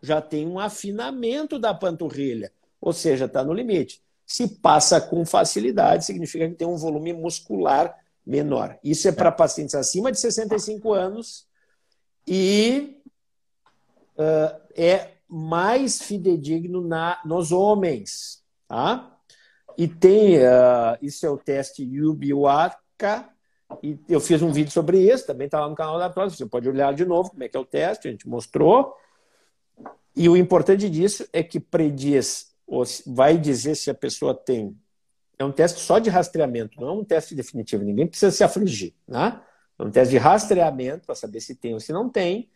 [0.00, 4.00] já tem um afinamento da panturrilha, ou seja, está no limite.
[4.24, 8.78] Se passa com facilidade, significa que tem um volume muscular menor.
[8.84, 11.49] Isso é para pacientes acima de 65 anos
[12.26, 13.00] e
[14.16, 18.42] uh, é mais fidedigno na, nos homens.
[18.68, 19.16] Tá?
[19.78, 23.28] E tem, uh, isso é o teste Yubiwaka,
[23.82, 26.36] E eu fiz um vídeo sobre isso, também está lá no canal da artrose.
[26.36, 28.94] Você pode olhar de novo como é que é o teste, a gente mostrou.
[30.14, 32.52] E o importante disso é que prediz,
[33.06, 34.76] vai dizer se a pessoa tem.
[35.38, 37.82] É um teste só de rastreamento, não é um teste definitivo.
[37.82, 38.92] Ninguém precisa se afligir.
[39.08, 39.40] Né?
[39.80, 42.48] É um teste de rastreamento para saber se tem ou se não tem.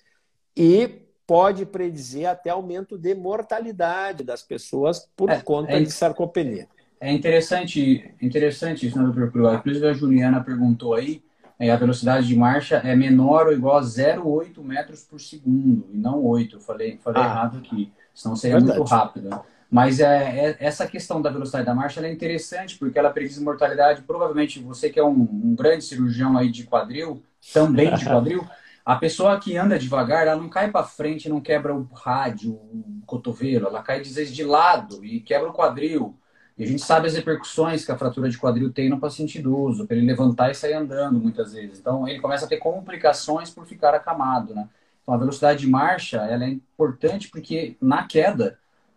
[0.56, 6.68] E pode predizer até aumento de mortalidade das pessoas por é, conta é, de sarcopenia.
[7.00, 9.54] É interessante, interessante isso, né, doutor Cruz?
[9.54, 11.22] Inclusive a Juliana perguntou aí,
[11.58, 15.96] é, a velocidade de marcha é menor ou igual a 0,8 metros por segundo, e
[15.96, 16.56] não 8.
[16.56, 18.78] Eu falei, falei ah, errado aqui, senão seria verdade.
[18.78, 19.40] muito rápido.
[19.74, 24.02] Mas é, é, essa questão da velocidade da marcha é interessante, porque ela prediz mortalidade.
[24.02, 28.46] Provavelmente você que é um, um grande cirurgião aí de quadril, também de quadril,
[28.86, 33.02] a pessoa que anda devagar, ela não cai para frente, não quebra o rádio, o
[33.04, 36.16] cotovelo, ela cai às vezes de lado e quebra o quadril.
[36.56, 39.88] E a gente sabe as repercussões que a fratura de quadril tem no paciente idoso,
[39.88, 41.80] para ele levantar e sair andando muitas vezes.
[41.80, 44.68] Então ele começa a ter complicações por ficar acamado, né?
[45.02, 48.56] Então a velocidade de marcha, ela é importante porque na queda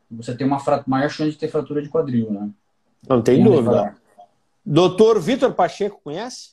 [0.10, 2.50] você tem uma maior chance de ter fratura de quadril, né?
[3.08, 3.96] Não tem dúvida.
[4.65, 6.52] Doutor Vitor Pacheco, conhece?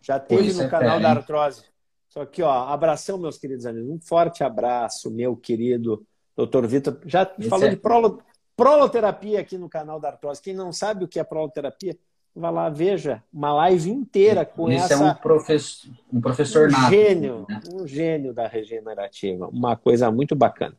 [0.00, 1.64] Já teve pois no é, canal da artrose.
[2.08, 3.88] Só que, ó, abração, meus queridos amigos.
[3.88, 6.04] Um forte abraço, meu querido
[6.36, 6.98] doutor Vitor.
[7.06, 7.70] Já Esse falou é...
[7.70, 8.22] de prolo,
[8.56, 10.42] proloterapia aqui no canal da Artrose.
[10.42, 11.96] Quem não sabe o que é proloterapia,
[12.34, 15.04] vá lá, veja uma live inteira com Esse essa.
[15.04, 17.60] é um professor, um professor um nato, gênio, né?
[17.72, 19.48] um gênio da regenerativa.
[19.48, 20.76] Uma coisa muito bacana.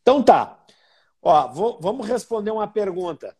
[0.00, 0.57] Então tá.
[1.22, 3.36] Ó, vou, vamos responder uma pergunta.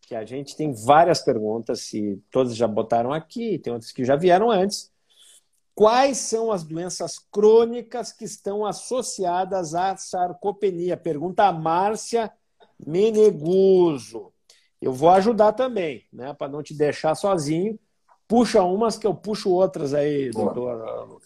[0.00, 4.16] Que a gente tem várias perguntas, e todos já botaram aqui, tem outras que já
[4.16, 4.90] vieram antes.
[5.74, 10.96] Quais são as doenças crônicas que estão associadas à sarcopenia?
[10.96, 12.32] Pergunta a Márcia
[12.84, 14.32] Meneguso.
[14.80, 16.32] Eu vou ajudar também, né?
[16.34, 17.78] Para não te deixar sozinho.
[18.26, 20.52] Puxa umas que eu puxo outras aí, Boa.
[20.52, 21.20] doutor.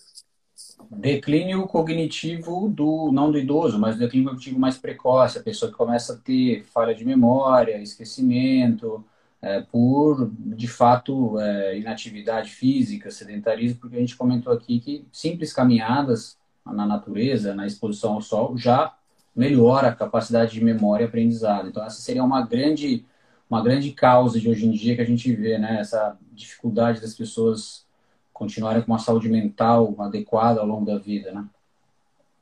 [0.91, 6.15] Declínio cognitivo do não do idoso, mas declínio cognitivo mais precoce, a pessoa que começa
[6.15, 9.05] a ter falha de memória, esquecimento,
[9.41, 15.53] é, por, de fato, é, inatividade física, sedentarismo, porque a gente comentou aqui que simples
[15.53, 18.95] caminhadas na natureza, na exposição ao sol, já
[19.35, 21.69] melhora a capacidade de memória e aprendizado.
[21.69, 23.05] Então, essa seria uma grande,
[23.51, 25.81] uma grande causa de hoje em dia que a gente vê, né?
[25.81, 27.85] Essa dificuldade das pessoas
[28.33, 31.49] continuarem com uma saúde mental adequada ao longo da vida, né?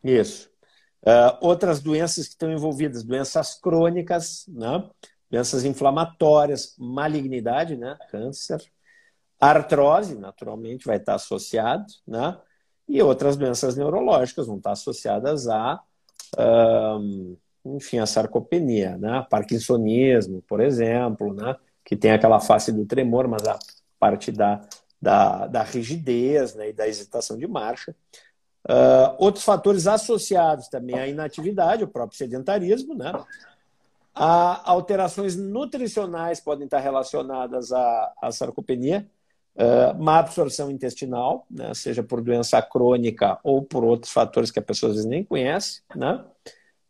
[0.03, 0.50] Isso.
[1.03, 4.85] Uh, outras doenças que estão envolvidas, doenças crônicas, né?
[5.31, 7.96] doenças inflamatórias, malignidade, né?
[8.11, 8.61] câncer,
[9.40, 12.37] artrose, naturalmente, vai estar associado, né?
[12.88, 15.81] e outras doenças neurológicas vão estar associadas a,
[17.64, 19.26] enfim, a sarcopenia, né?
[19.31, 21.57] parkinsonismo, por exemplo, né?
[21.83, 23.59] que tem aquela face do tremor, mas a
[23.98, 24.61] parte da,
[25.00, 26.70] da, da rigidez né?
[26.70, 27.94] e da hesitação de marcha.
[28.68, 33.12] Uh, outros fatores associados também à inatividade, o próprio sedentarismo, né?
[34.14, 39.08] A alterações nutricionais podem estar relacionadas à, à sarcopenia,
[39.56, 44.62] uh, má absorção intestinal, né, seja por doença crônica ou por outros fatores que a
[44.62, 46.22] pessoa às vezes nem conhece, né?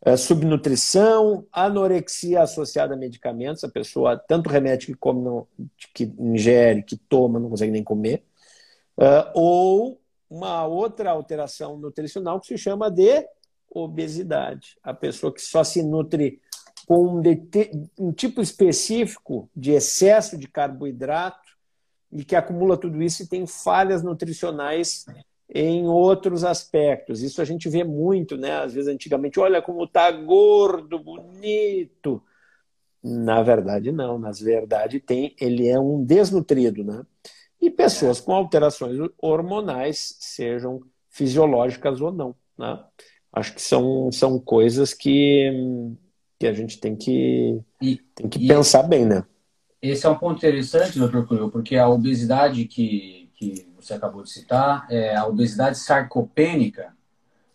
[0.04, 5.46] Uh, subnutrição, anorexia associada a medicamentos, a pessoa tanto remédio que come, não,
[5.94, 8.24] que ingere, que toma, não consegue nem comer,
[8.96, 13.26] uh, ou uma outra alteração nutricional que se chama de
[13.68, 16.40] obesidade, a pessoa que só se nutre
[16.86, 17.22] com um,
[17.98, 21.50] um tipo específico de excesso de carboidrato
[22.10, 25.04] e que acumula tudo isso e tem falhas nutricionais
[25.52, 27.22] em outros aspectos.
[27.22, 28.52] Isso a gente vê muito, né?
[28.58, 32.22] Às vezes, antigamente, olha como tá gordo, bonito.
[33.02, 34.18] Na verdade, não.
[34.18, 37.04] Na verdade, tem, ele é um desnutrido, né?
[37.60, 42.82] E pessoas com alterações hormonais, sejam fisiológicas ou não, né?
[43.32, 45.50] Acho que são, são coisas que
[46.40, 49.22] que a gente tem que, e, tem que pensar bem, né?
[49.82, 54.30] Esse é um ponto interessante, doutor Curio, porque a obesidade que, que você acabou de
[54.30, 56.94] citar, é a obesidade sarcopênica,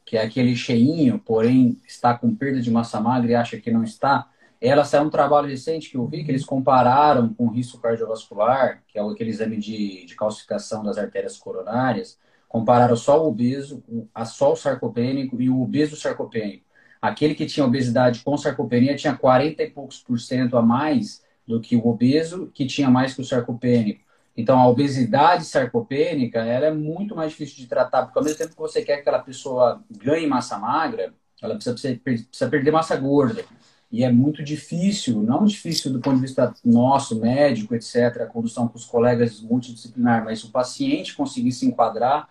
[0.05, 3.83] que é aquele cheinho, porém está com perda de massa magra e acha que não
[3.83, 4.29] está.
[4.61, 8.83] Ela saiu um trabalho recente que eu vi, que eles compararam com o risco cardiovascular,
[8.87, 13.83] que é aquele exame de, de calcificação das artérias coronárias, compararam só o obeso,
[14.13, 16.65] a só o sarcopênico e o obeso sarcopênico.
[17.01, 21.59] Aquele que tinha obesidade com sarcopenia tinha 40 e poucos por cento a mais do
[21.59, 24.04] que o obeso, que tinha mais que o sarcopênico.
[24.37, 28.51] Então, a obesidade sarcopênica ela é muito mais difícil de tratar, porque ao mesmo tempo
[28.51, 33.45] que você quer que aquela pessoa ganhe massa magra, ela precisa, precisa perder massa gorda.
[33.91, 38.67] E é muito difícil, não difícil do ponto de vista nosso, médico, etc., a condução
[38.67, 42.27] com os colegas multidisciplinar, mas o paciente conseguir se enquadrar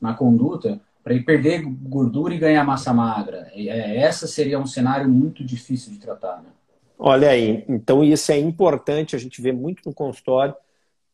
[0.00, 3.50] na conduta para ele perder gordura e ganhar massa magra.
[3.54, 6.36] É, essa seria um cenário muito difícil de tratar.
[6.36, 6.50] Né?
[6.98, 10.54] Olha aí, então isso é importante, a gente vê muito no consultório,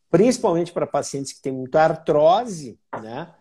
[0.09, 3.33] principalmente para pacientes que têm muita artrose, né?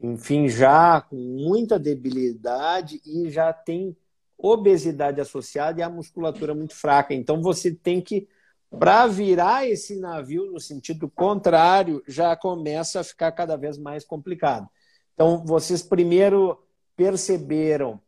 [0.00, 3.96] Enfim, já com muita debilidade e já tem
[4.36, 7.12] obesidade associada e a musculatura muito fraca.
[7.12, 8.28] Então você tem que,
[8.70, 14.68] para virar esse navio no sentido contrário, já começa a ficar cada vez mais complicado.
[15.14, 16.62] Então vocês primeiro
[16.94, 18.00] perceberam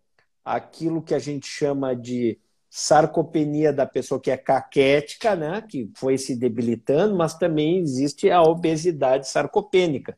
[0.45, 2.39] aquilo que a gente chama de
[2.71, 8.41] sarcopenia da pessoa que é caquética, né, que foi se debilitando, mas também existe a
[8.41, 10.17] obesidade sarcopênica,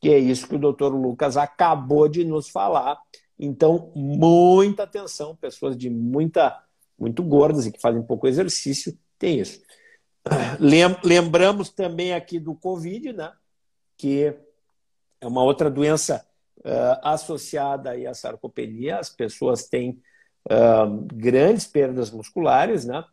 [0.00, 2.98] que é isso que o doutor Lucas acabou de nos falar.
[3.38, 6.58] Então, muita atenção, pessoas de muita,
[6.98, 9.60] muito gordas e que fazem pouco exercício, tem isso.
[11.04, 13.30] Lembramos também aqui do Covid, né,
[13.98, 14.34] que
[15.20, 16.26] é uma outra doença
[16.60, 20.00] uh, associada à sarcopenia, as pessoas têm
[20.46, 23.04] uh, grandes perdas musculares, né?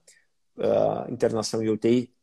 [0.57, 2.13] Uh, internação em UTI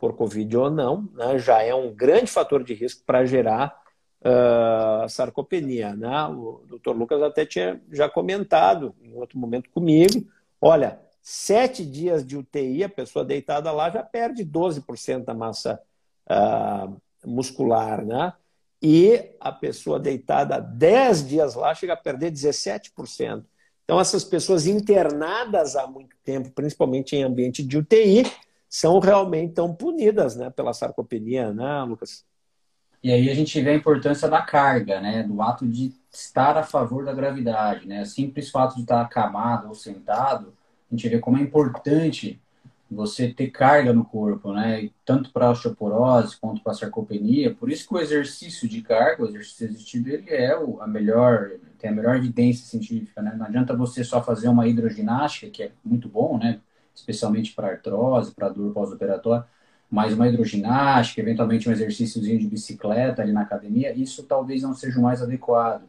[0.00, 1.38] por Covid ou não, né?
[1.38, 3.80] já é um grande fator de risco para gerar
[4.22, 5.94] uh, sarcopenia.
[5.94, 6.24] Né?
[6.24, 10.26] O doutor Lucas até tinha já comentado em outro momento comigo,
[10.60, 15.80] olha, sete dias de UTI, a pessoa deitada lá já perde 12% da massa
[16.28, 18.32] uh, muscular, né?
[18.82, 23.44] E a pessoa deitada 10 dias lá chega a perder 17%.
[23.90, 28.24] Então, essas pessoas internadas há muito tempo, principalmente em ambiente de UTI,
[28.68, 32.24] são realmente tão punidas né, pela sarcopenia, né, Lucas?
[33.02, 36.62] E aí a gente vê a importância da carga, né, do ato de estar a
[36.62, 38.02] favor da gravidade, né?
[38.02, 40.54] O simples fato de estar acamado ou sentado,
[40.88, 42.40] a gente vê como é importante
[42.88, 44.88] você ter carga no corpo, né?
[45.04, 47.52] Tanto para osteoporose quanto para sarcopenia.
[47.56, 51.90] Por isso que o exercício de carga, o exercício resistido, ele é a melhor, tem
[51.90, 53.34] a melhor evidência científica, né?
[53.36, 56.60] Não adianta você só fazer uma hidroginástica, que é muito bom, né?
[56.94, 59.46] Especialmente para artrose, para dor pós-operatória,
[59.90, 64.98] mas uma hidroginástica, eventualmente um exercíciozinho de bicicleta ali na academia, isso talvez não seja
[64.98, 65.82] o mais adequado.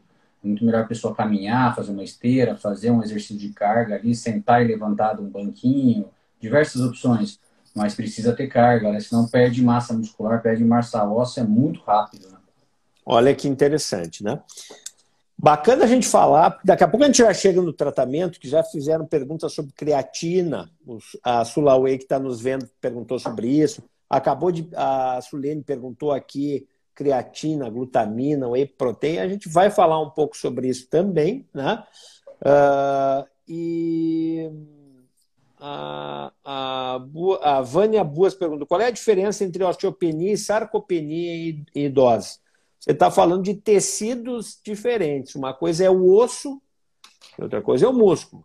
[0.43, 4.63] Muito melhor a pessoa caminhar, fazer uma esteira, fazer um exercício de carga ali, sentar
[4.63, 7.39] e levantar de um banquinho, diversas opções,
[7.75, 8.99] mas precisa ter carga, né?
[8.99, 12.27] senão perde massa muscular, perde massa óssea muito rápido.
[12.29, 12.37] Né?
[13.05, 14.41] Olha que interessante, né?
[15.41, 18.63] Bacana a gente falar, daqui a pouco a gente já chega no tratamento, que já
[18.63, 20.69] fizeram perguntas sobre creatina,
[21.23, 26.67] a Sulaway que está nos vendo perguntou sobre isso, acabou de, a Sulene perguntou aqui
[26.93, 31.83] creatina, glutamina, whey protein, a gente vai falar um pouco sobre isso também, né?
[32.39, 34.51] Uh, e
[35.59, 36.99] a, a,
[37.41, 41.33] a Vânia Buas perguntou qual é a diferença entre osteopenia e sarcopenia
[41.73, 42.40] em idosos.
[42.81, 45.35] Você está falando de tecidos diferentes.
[45.35, 46.59] Uma coisa é o osso,
[47.37, 48.43] outra coisa é o músculo.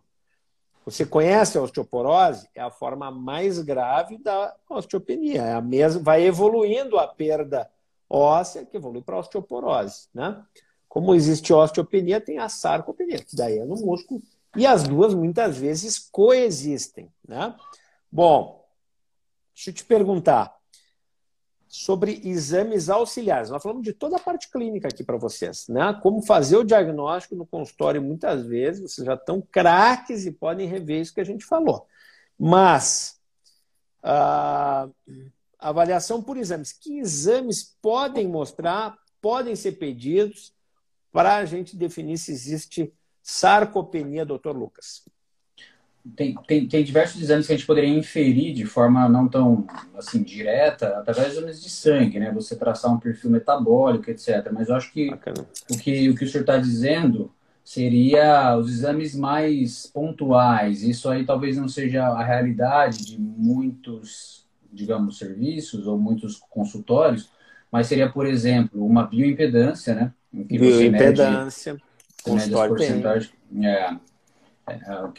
[0.85, 2.47] Você conhece a osteoporose?
[2.53, 5.41] É a forma mais grave da osteopenia.
[5.41, 7.67] É a mesma, vai evoluindo a perda
[8.07, 10.07] óssea, que evolui para a osteoporose.
[10.13, 10.39] Né?
[10.87, 14.21] Como existe osteopenia, tem a sarcopenia, que daí é no músculo
[14.55, 17.11] e as duas muitas vezes coexistem.
[17.27, 17.55] Né?
[18.11, 18.63] Bom,
[19.53, 20.56] deixa eu te perguntar
[21.77, 23.51] sobre exames auxiliares.
[23.51, 25.93] Nós falamos de toda a parte clínica aqui para vocês, né?
[26.01, 31.01] Como fazer o diagnóstico no consultório muitas vezes, vocês já estão craques e podem rever
[31.01, 31.87] isso que a gente falou.
[32.37, 33.19] Mas
[34.01, 34.89] a
[35.59, 40.53] avaliação por exames, que exames podem mostrar, podem ser pedidos
[41.11, 45.03] para a gente definir se existe sarcopenia, doutor Lucas?
[46.15, 49.65] Tem, tem, tem, diversos exames que a gente poderia inferir de forma não tão
[49.97, 52.31] assim direta, através de exames de sangue, né?
[52.31, 54.49] Você traçar um perfil metabólico, etc.
[54.51, 55.09] Mas eu acho que
[55.69, 57.31] o que o, que o senhor está dizendo
[57.63, 60.83] seria os exames mais pontuais.
[60.83, 67.29] Isso aí talvez não seja a realidade de muitos, digamos, serviços ou muitos consultórios,
[67.71, 70.13] mas seria, por exemplo, uma bioimpedância, né?
[70.31, 71.73] Bioimpedância.
[71.73, 71.87] Mede
[72.27, 73.31] consultório porcentagem.
[73.61, 73.97] É, é,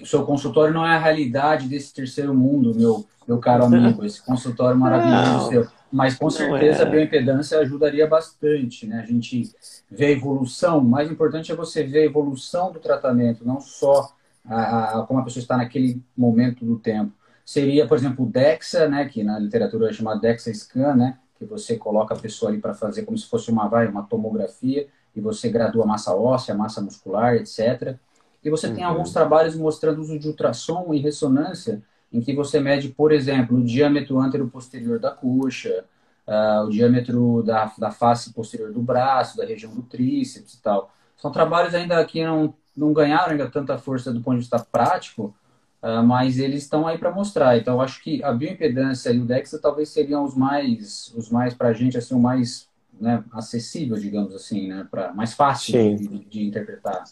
[0.01, 4.23] o seu consultório não é a realidade desse terceiro mundo, meu, meu caro amigo, esse
[4.23, 5.69] consultório maravilhoso não, seu.
[5.91, 6.87] Mas com certeza é.
[6.87, 9.01] a bioimpedância ajudaria bastante, né?
[9.01, 9.51] A gente
[9.91, 10.79] vê a evolução.
[10.79, 14.13] O mais importante é você ver a evolução do tratamento, não só
[14.45, 17.13] a, a, como a pessoa está naquele momento do tempo.
[17.43, 19.07] Seria, por exemplo, o DEXA, né?
[19.07, 21.19] Que na literatura é chamado DEXA Scan, né?
[21.39, 24.87] Que você coloca a pessoa ali para fazer como se fosse uma, vai, uma tomografia
[25.17, 27.97] e você gradua massa óssea, massa muscular, etc.
[28.43, 28.75] E você uhum.
[28.75, 31.83] tem alguns trabalhos mostrando uso de ultrassom e ressonância,
[32.13, 35.85] em que você mede, por exemplo, o diâmetro antero-posterior da coxa,
[36.27, 40.93] uh, o diâmetro da, da face posterior do braço, da região do tríceps e tal.
[41.17, 45.35] São trabalhos ainda que não, não ganharam ainda tanta força do ponto de vista prático,
[45.83, 47.59] uh, mas eles estão aí para mostrar.
[47.59, 51.69] Então, acho que a bioimpedância e o DEXA talvez seriam os mais, os mais para
[51.69, 52.69] a gente, assim, o mais
[53.01, 57.05] né, acessível, digamos assim, né, para mais fácil de, de, interpretar.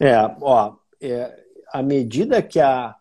[0.00, 2.96] É, ó, é, à medida que a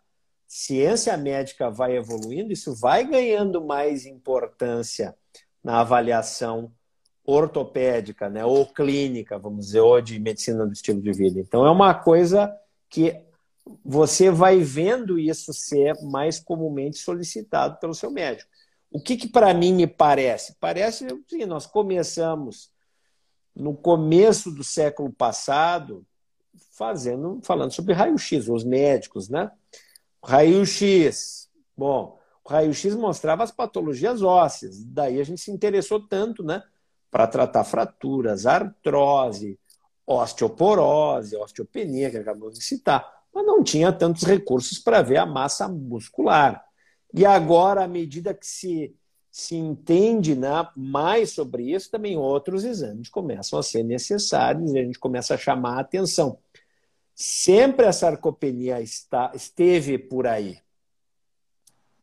[0.48, 5.16] ciência médica vai evoluindo, isso vai ganhando mais importância
[5.64, 6.72] na avaliação
[7.26, 11.40] ortopédica, né, ou clínica, vamos dizer, ou de medicina do estilo de vida.
[11.40, 12.54] Então é uma coisa
[12.90, 13.20] que
[13.84, 18.50] você vai vendo isso ser mais comumente solicitado pelo seu médico.
[18.92, 20.56] O que, que para mim me parece?
[20.60, 22.72] Parece que nós começamos
[23.56, 26.06] no começo do século passado
[26.74, 29.52] fazendo, falando sobre raio-x, os médicos, né?
[30.24, 31.50] Raio-x.
[31.78, 34.84] Bom, o raio-x mostrava as patologias ósseas.
[34.84, 36.64] Daí a gente se interessou tanto, né?
[37.12, 39.60] Para tratar fraturas, artrose,
[40.06, 43.08] osteoporose, osteopenia, que acabamos de citar.
[43.34, 46.64] Mas não tinha tantos recursos para ver a massa muscular.
[47.14, 48.96] E agora, à medida que se,
[49.30, 54.84] se entende né, mais sobre isso, também outros exames começam a ser necessários e a
[54.84, 56.40] gente começa a chamar a atenção.
[57.16, 60.58] Sempre a sarcopenia está, esteve por aí.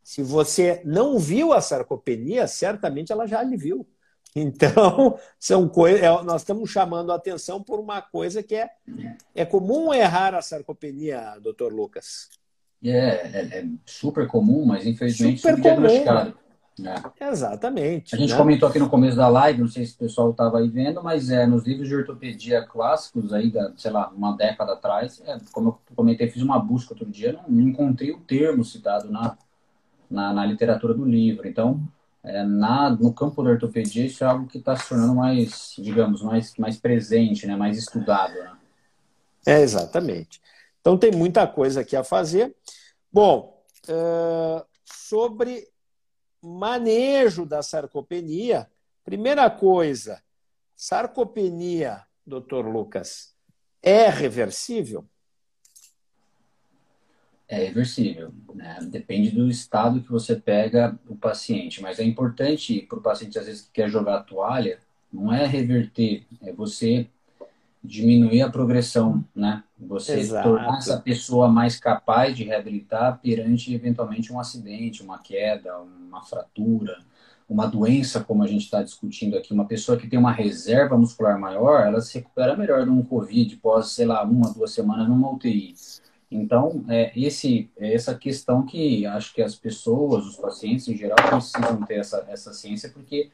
[0.03, 3.87] Se você não viu a sarcopenia, certamente ela já lhe viu.
[4.33, 8.69] Então, são coisas, é, nós estamos chamando a atenção por uma coisa que é,
[9.35, 12.29] é comum errar a sarcopenia, doutor Lucas.
[12.81, 16.37] É, é, é super comum, mas infelizmente super diagnosticado.
[16.79, 17.27] É.
[17.27, 18.15] Exatamente.
[18.15, 18.37] A gente né?
[18.37, 21.29] comentou aqui no começo da live, não sei se o pessoal estava aí vendo, mas
[21.29, 25.69] é, nos livros de ortopedia clássicos, aí da, sei lá, uma década atrás, é, como
[25.69, 29.37] eu comentei, fiz uma busca outro dia, não, não encontrei o termo citado na,
[30.09, 31.47] na, na literatura do livro.
[31.47, 31.81] Então,
[32.23, 36.21] é, na, no campo da ortopedia, isso é algo que está se tornando mais, digamos,
[36.21, 37.55] mais, mais presente, né?
[37.55, 38.33] mais estudado.
[38.33, 38.51] Né?
[39.45, 40.41] É, exatamente.
[40.79, 42.55] Então, tem muita coisa aqui a fazer.
[43.11, 45.67] Bom, uh, sobre
[46.41, 48.69] manejo da sarcopenia,
[49.03, 50.21] primeira coisa,
[50.75, 53.35] sarcopenia, doutor Lucas,
[53.81, 55.05] é reversível?
[57.47, 58.33] É reversível.
[58.55, 58.79] Né?
[58.83, 61.81] Depende do estado que você pega o paciente.
[61.81, 64.79] Mas é importante para o paciente, às vezes, que quer jogar a toalha,
[65.11, 67.09] não é reverter, é você
[67.83, 69.63] diminuir a progressão, né?
[69.79, 70.47] Você Exato.
[70.47, 76.99] tornar essa pessoa mais capaz de reabilitar perante eventualmente um acidente, uma queda, uma fratura,
[77.49, 79.53] uma doença, como a gente está discutindo aqui.
[79.53, 83.57] Uma pessoa que tem uma reserva muscular maior, ela se recupera melhor de um Covid
[83.57, 85.73] pós, sei lá, uma, duas semanas numa UTI.
[86.31, 91.17] Então, é, esse, é essa questão que acho que as pessoas, os pacientes em geral,
[91.27, 93.29] precisam ter essa, essa ciência, porque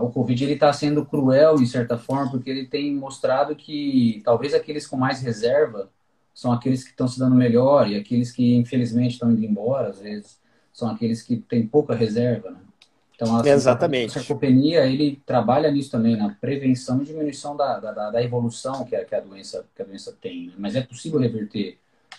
[0.00, 4.54] o Covid ele está sendo cruel, em certa forma, porque ele tem mostrado que talvez
[4.54, 5.90] aqueles com mais reserva
[6.34, 10.00] são aqueles que estão se dando melhor e aqueles que, infelizmente, estão indo embora, às
[10.00, 10.38] vezes,
[10.72, 12.58] são aqueles que têm pouca reserva, né?
[13.14, 14.10] Então, assim, Exatamente.
[14.10, 18.94] a sarcopenia, ele trabalha nisso também, na prevenção e diminuição da, da, da evolução que
[18.94, 20.48] a, que a, doença, que a doença tem.
[20.48, 20.52] Né?
[20.58, 21.78] Mas é possível reverter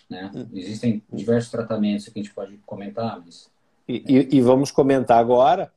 [0.09, 0.31] né?
[0.33, 0.47] Hum.
[0.53, 3.21] Existem diversos tratamentos que a gente pode comentar.
[3.23, 3.49] Mas...
[3.87, 5.71] E, e, e vamos comentar agora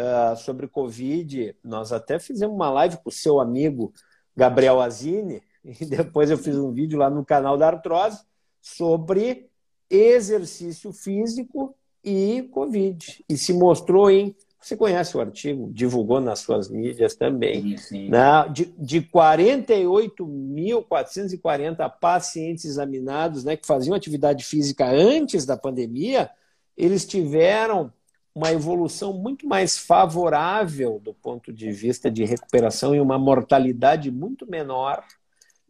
[0.00, 1.56] uh, sobre Covid.
[1.64, 3.92] Nós até fizemos uma live com o seu amigo
[4.36, 8.22] Gabriel Azini, e depois eu fiz um vídeo lá no canal da Artrose
[8.60, 9.48] sobre
[9.88, 11.74] exercício físico
[12.04, 13.24] e Covid.
[13.28, 14.34] E se mostrou em
[14.66, 17.62] você conhece o artigo, divulgou nas suas mídias também.
[17.62, 18.08] Sim, sim.
[18.08, 18.48] Né?
[18.52, 26.28] De, de 48.440 pacientes examinados né, que faziam atividade física antes da pandemia,
[26.76, 27.92] eles tiveram
[28.36, 34.46] uma evolução muito mais favorável do ponto de vista de recuperação e uma mortalidade muito
[34.46, 35.02] menor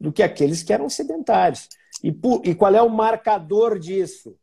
[0.01, 1.69] do que aqueles que eram sedentários.
[2.03, 4.37] E, por, e qual é o marcador disso?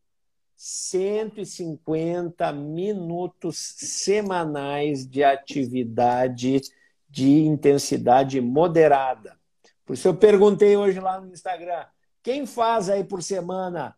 [0.56, 6.62] 150 minutos semanais de atividade
[7.10, 9.38] de intensidade moderada.
[9.86, 11.86] Por isso eu perguntei hoje lá no Instagram,
[12.24, 13.94] quem faz aí por semana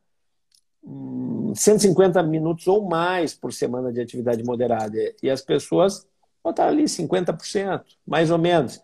[1.55, 4.97] 150 hum, minutos ou mais por semana de atividade moderada?
[5.21, 6.07] E as pessoas
[6.43, 8.79] botaram ali 50%, mais ou menos.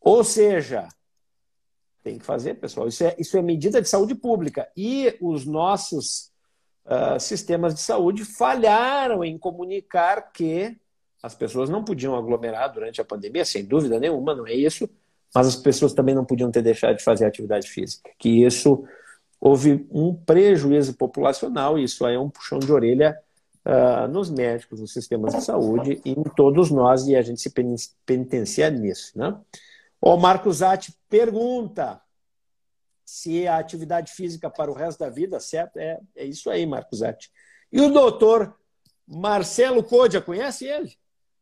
[0.00, 0.88] Ou seja,
[2.02, 2.88] tem que fazer, pessoal.
[2.88, 4.68] Isso é, isso é medida de saúde pública.
[4.76, 6.30] E os nossos
[6.84, 10.76] uh, sistemas de saúde falharam em comunicar que
[11.22, 14.88] as pessoas não podiam aglomerar durante a pandemia, sem dúvida nenhuma, não é isso,
[15.34, 18.84] mas as pessoas também não podiam ter deixado de fazer atividade física, que isso
[19.44, 23.14] houve um prejuízo populacional, e isso aí é um puxão de orelha
[23.66, 27.52] uh, nos médicos, nos sistemas de saúde, e em todos nós, e a gente se
[28.06, 29.12] penitencia nisso.
[29.18, 29.38] Né?
[30.00, 32.00] O Marcos Zatti pergunta
[33.04, 35.76] se a atividade física para o resto da vida, certo?
[35.76, 37.30] É, é isso aí, Marcos Zatti.
[37.70, 38.56] E o doutor
[39.06, 40.96] Marcelo Codia, conhece ele?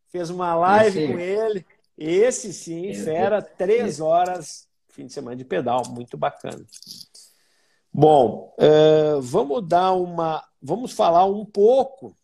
[0.09, 1.65] Fez uma live com ele.
[1.97, 6.67] Esse sim, fera, três horas, fim de semana de pedal, muito bacana.
[7.93, 10.43] Bom, uh, vamos dar uma.
[10.63, 12.17] Vamos falar um pouco.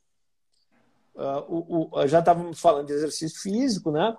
[1.14, 4.16] Uh, o, o, já estávamos falando de exercício físico, né?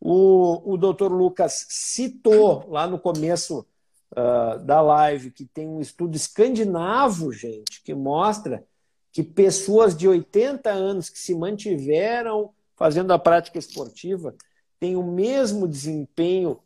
[0.00, 3.66] O, o doutor Lucas citou lá no começo
[4.12, 8.64] uh, da live que tem um estudo escandinavo, gente, que mostra
[9.10, 14.34] que pessoas de 80 anos que se mantiveram fazendo a prática esportiva
[14.78, 16.60] têm o mesmo desempenho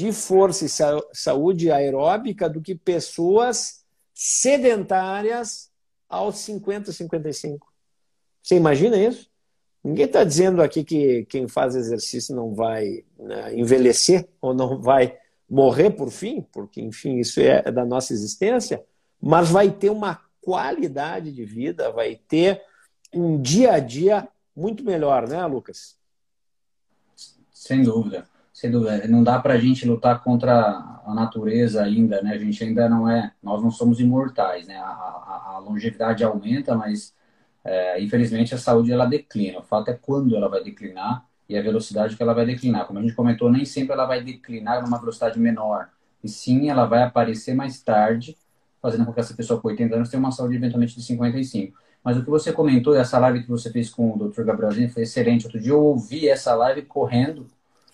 [0.00, 0.68] de força e
[1.12, 3.84] saúde aeróbica do que pessoas
[4.14, 5.70] sedentárias
[6.08, 7.70] aos 50, 55.
[8.42, 9.28] Você imagina isso?
[9.84, 15.18] Ninguém está dizendo aqui que quem faz exercício não vai né, envelhecer ou não vai
[15.46, 18.82] morrer por fim, porque, enfim, isso é da nossa existência,
[19.20, 22.62] mas vai ter uma qualidade de vida, vai ter
[23.12, 24.26] um dia a dia
[24.56, 25.98] muito melhor, né, Lucas?
[27.52, 28.26] Sem dúvida,
[28.68, 29.06] dúvida.
[29.06, 32.32] Não dá para a gente lutar contra a natureza ainda, né?
[32.32, 34.76] A gente ainda não é, nós não somos imortais, né?
[34.76, 37.14] A, a, a longevidade aumenta, mas
[37.64, 39.60] é, infelizmente a saúde ela declina.
[39.60, 42.86] O fato é quando ela vai declinar e a velocidade que ela vai declinar.
[42.86, 45.88] Como a gente comentou, nem sempre ela vai declinar numa velocidade menor.
[46.22, 48.36] E sim, ela vai aparecer mais tarde,
[48.82, 51.78] fazendo com que essa pessoa com 80 anos tenha uma saúde eventualmente de 55.
[52.02, 54.42] Mas o que você comentou, essa live que você fez com o Dr.
[54.42, 55.46] Gabrielzinho foi excelente.
[55.46, 57.46] Outro dia eu ouvi essa live correndo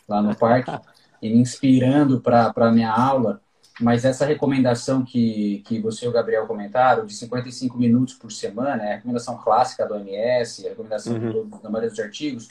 [0.09, 0.71] lá no parque
[1.21, 3.41] e me inspirando para a minha aula.
[3.79, 8.83] Mas essa recomendação que, que você e o Gabriel comentaram, de 55 minutos por semana,
[8.83, 11.51] é a recomendação clássica do OMS, a recomendação uhum.
[11.63, 12.49] da maioria dos artigos,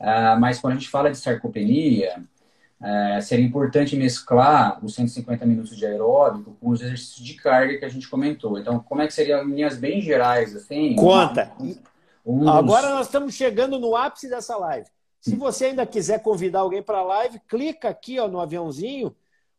[0.00, 2.22] Uh, mas quando a gente fala de sarcopenia,
[2.80, 7.84] uh, seria importante mesclar os 150 minutos de aeróbico com os exercícios de carga que
[7.84, 8.58] a gente comentou.
[8.58, 10.54] Então, como é que seria em linhas bem gerais?
[10.54, 11.50] Assim, Conta!
[12.24, 14.88] Um, um Agora nós estamos chegando no ápice dessa live.
[15.26, 19.12] Se você ainda quiser convidar alguém para a live, clica aqui ó, no aviãozinho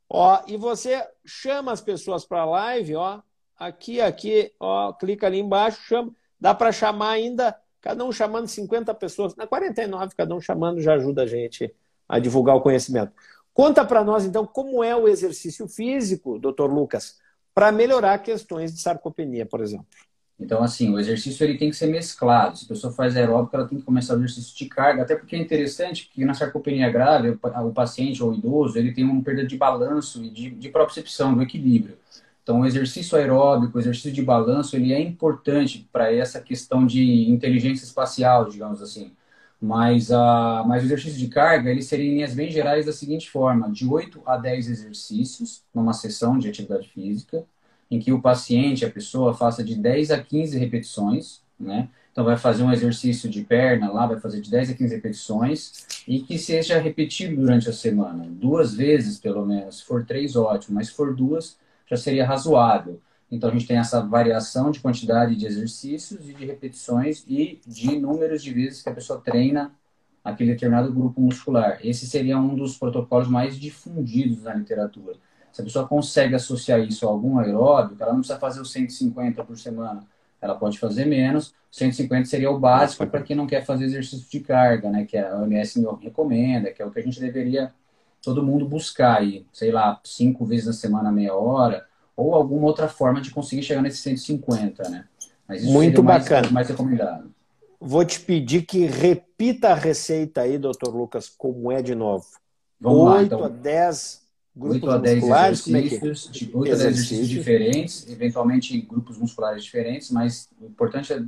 [0.09, 2.95] ó, e você chama as pessoas para a live.
[2.95, 3.20] Ó,
[3.57, 6.15] aqui, aqui, ó, clica ali embaixo, chama.
[6.39, 10.93] Dá para chamar ainda cada um chamando 50 pessoas, na 49, cada um chamando já
[10.93, 11.76] ajuda a gente
[12.07, 13.11] a divulgar o conhecimento.
[13.53, 17.18] Conta para nós, então, como é o exercício físico, doutor Lucas,
[17.53, 19.88] para melhorar questões de sarcopenia, por exemplo.
[20.39, 22.57] Então, assim, o exercício ele tem que ser mesclado.
[22.57, 25.35] Se a pessoa faz aeróbico, ela tem que começar o exercício de carga, até porque
[25.35, 29.45] é interessante que na sarcopenia grave, o paciente ou o idoso, ele tem uma perda
[29.45, 31.97] de balanço e de, de propriocepção, do equilíbrio.
[32.43, 37.29] Então, o exercício aeróbico, o exercício de balanço, ele é importante para essa questão de
[37.29, 39.11] inteligência espacial, digamos assim.
[39.59, 43.29] Mas, a, mas o exercício de carga, ele seria em linhas bem gerais da seguinte
[43.29, 47.43] forma, de 8 a 10 exercícios numa sessão de atividade física,
[47.89, 51.89] em que o paciente, a pessoa, faça de 10 a 15 repetições, né?
[52.11, 55.85] Então, vai fazer um exercício de perna lá, vai fazer de 10 a 15 repetições
[56.07, 59.77] e que seja repetido durante a semana, duas vezes pelo menos.
[59.77, 61.57] Se for três, ótimo, mas se for duas,
[61.88, 62.99] já seria razoável.
[63.31, 67.99] Então, a gente tem essa variação de quantidade de exercícios e de repetições e de
[67.99, 69.71] números de vezes que a pessoa treina
[70.23, 71.79] aquele determinado grupo muscular.
[71.83, 75.17] Esse seria um dos protocolos mais difundidos na literatura.
[75.57, 79.43] Se a pessoa consegue associar isso a algum aeróbico, ela não precisa fazer os 150
[79.43, 80.05] por semana.
[80.39, 81.51] Ela pode fazer menos.
[81.71, 85.03] 150 seria o básico para quem não quer fazer exercício de carga, né?
[85.03, 87.73] Que a OMS recomenda, que é o que a gente deveria
[88.21, 92.87] todo mundo buscar aí, sei lá, cinco vezes na semana, meia hora, ou alguma outra
[92.87, 95.05] forma de conseguir chegar nesses 150, né?
[95.47, 96.41] Mas isso Muito bacana.
[96.41, 97.31] Mais, mais recomendado.
[97.81, 102.27] Vou te pedir que repita a receita aí, doutor Lucas, como é de novo.
[102.79, 103.43] Vamos 8 lá, então.
[103.43, 104.26] a 10
[104.57, 106.57] grupos 8 a 10 musculares, exercícios, é que...
[106.57, 111.19] 8 a 10 exercícios diferentes, eventualmente grupos musculares diferentes, mas o importante é,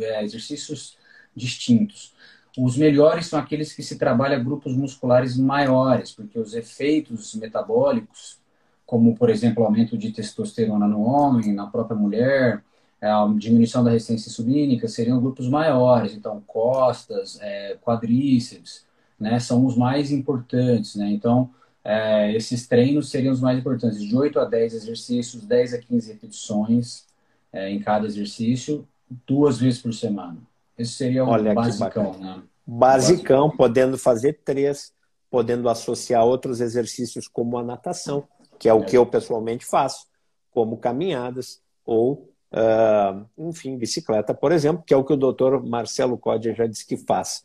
[0.00, 0.96] é exercícios
[1.36, 2.14] distintos.
[2.56, 8.38] Os melhores são aqueles que se trabalha grupos musculares maiores, porque os efeitos metabólicos,
[8.86, 12.62] como por exemplo aumento de testosterona no homem, na própria mulher,
[13.00, 16.14] é, a diminuição da resistência insulínica, seriam grupos maiores.
[16.14, 18.86] Então, costas, é, quadríceps,
[19.18, 20.94] né, são os mais importantes.
[20.94, 21.10] Né?
[21.10, 21.50] Então,
[21.84, 26.12] é, esses treinos seriam os mais importantes, de 8 a 10 exercícios, 10 a 15
[26.14, 27.04] repetições
[27.52, 28.88] é, em cada exercício,
[29.26, 30.38] duas vezes por semana.
[30.78, 32.42] Esse seria o Olha basicão, né?
[32.66, 34.92] Basicão, podendo fazer três,
[35.30, 38.26] podendo associar outros exercícios como a natação,
[38.58, 40.06] que é o que eu pessoalmente faço,
[40.50, 46.16] como caminhadas ou, uh, enfim, bicicleta, por exemplo, que é o que o doutor Marcelo
[46.16, 47.44] Códia já disse que faz.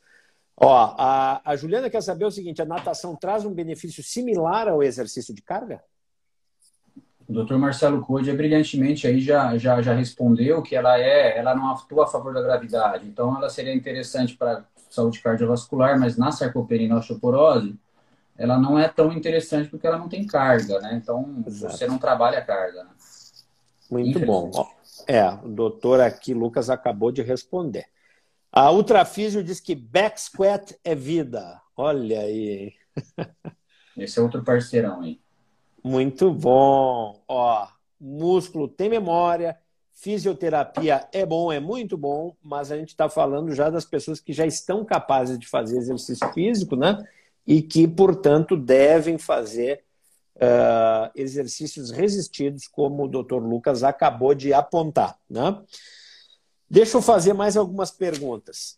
[0.59, 4.83] Ó, a, a Juliana quer saber o seguinte: a natação traz um benefício similar ao
[4.83, 5.81] exercício de carga?
[7.27, 11.69] O doutor Marcelo Code brilhantemente aí já, já, já respondeu que ela é, ela não
[11.69, 13.07] atua a favor da gravidade.
[13.07, 17.75] Então, ela seria interessante para saúde cardiovascular, mas na sarcopenia e na osteoporose,
[18.35, 20.99] ela não é tão interessante porque ela não tem carga, né?
[21.01, 21.77] Então, Exato.
[21.77, 22.83] você não trabalha a carga.
[22.83, 22.89] Né?
[23.91, 24.49] Muito bom.
[25.07, 27.85] É, o doutor aqui, Lucas, acabou de responder.
[28.51, 31.61] A Ultrafísio diz que back squat é vida.
[31.77, 32.73] Olha aí.
[33.95, 35.19] Esse é outro parceirão aí.
[35.83, 37.21] Muito bom.
[37.27, 37.67] Ó,
[37.99, 39.57] músculo tem memória,
[39.93, 44.33] fisioterapia é bom, é muito bom, mas a gente está falando já das pessoas que
[44.33, 47.03] já estão capazes de fazer exercício físico, né?
[47.45, 49.83] E que, portanto, devem fazer
[50.35, 53.37] uh, exercícios resistidos, como o Dr.
[53.37, 55.57] Lucas acabou de apontar, né?
[56.69, 58.77] Deixa eu fazer mais algumas perguntas.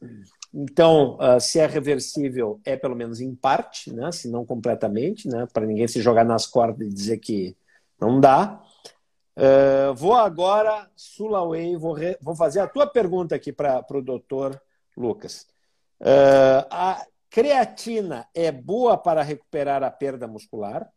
[0.54, 4.12] Então, uh, se é reversível, é pelo menos em parte, né?
[4.12, 5.46] se não completamente, né?
[5.52, 7.56] para ninguém se jogar nas cordas e dizer que
[8.00, 8.62] não dá.
[9.38, 12.18] Uh, vou agora, Sulaway, vou, re...
[12.22, 14.62] vou fazer a tua pergunta aqui para o doutor
[14.96, 15.48] Lucas.
[16.02, 20.90] Uh, a creatina é boa para recuperar a perda muscular?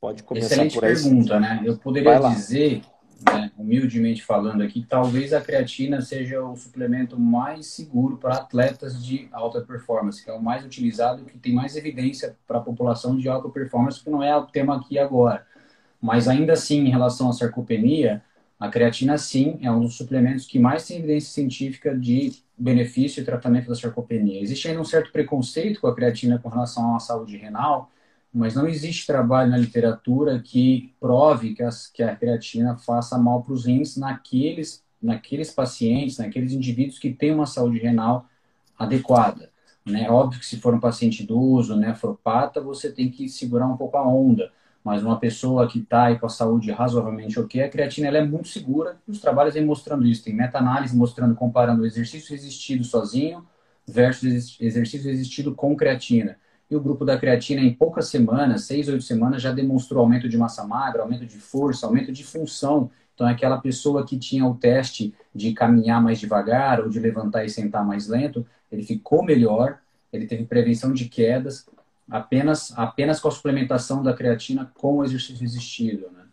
[0.00, 0.94] Pode começar Excelente por aí.
[0.94, 1.62] pergunta, né?
[1.64, 2.82] Eu poderia dizer
[3.24, 9.28] né, humildemente falando aqui, talvez a creatina seja o suplemento mais seguro para atletas de
[9.32, 13.28] alta performance, que é o mais utilizado, que tem mais evidência para a população de
[13.28, 15.46] alta performance, que não é o tema aqui agora.
[16.00, 18.22] Mas ainda assim, em relação à sarcopenia,
[18.58, 23.24] a creatina sim é um dos suplementos que mais tem evidência científica de benefício e
[23.24, 24.40] tratamento da sarcopenia.
[24.40, 27.90] Existe ainda um certo preconceito com a creatina com relação à saúde renal,
[28.32, 33.42] mas não existe trabalho na literatura que prove que, as, que a creatina faça mal
[33.42, 38.26] para os rins naqueles, naqueles pacientes, naqueles indivíduos que têm uma saúde renal
[38.78, 39.50] adequada.
[39.84, 40.08] Né?
[40.10, 44.06] Óbvio que se for um paciente idoso, nefropata, você tem que segurar um pouco a
[44.06, 44.52] onda,
[44.84, 48.48] mas uma pessoa que está com a saúde razoavelmente ok, a creatina ela é muito
[48.48, 50.22] segura os trabalhos vêm mostrando isso.
[50.22, 53.46] Tem meta-análise mostrando, comparando o exercício resistido sozinho
[53.86, 56.36] versus exercício resistido com creatina
[56.70, 60.36] e o grupo da creatina, em poucas semanas, seis, oito semanas, já demonstrou aumento de
[60.36, 62.90] massa magra, aumento de força, aumento de função.
[63.14, 67.44] Então, é aquela pessoa que tinha o teste de caminhar mais devagar ou de levantar
[67.44, 69.78] e sentar mais lento, ele ficou melhor,
[70.12, 71.66] ele teve prevenção de quedas,
[72.08, 76.10] apenas, apenas com a suplementação da creatina com o exercício resistido.
[76.12, 76.24] Né?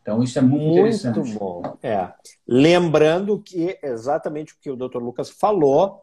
[0.00, 1.18] Então, isso é muito, muito interessante.
[1.18, 1.78] Muito bom.
[1.82, 2.12] É.
[2.48, 4.98] Lembrando que exatamente o que o Dr.
[4.98, 6.02] Lucas falou,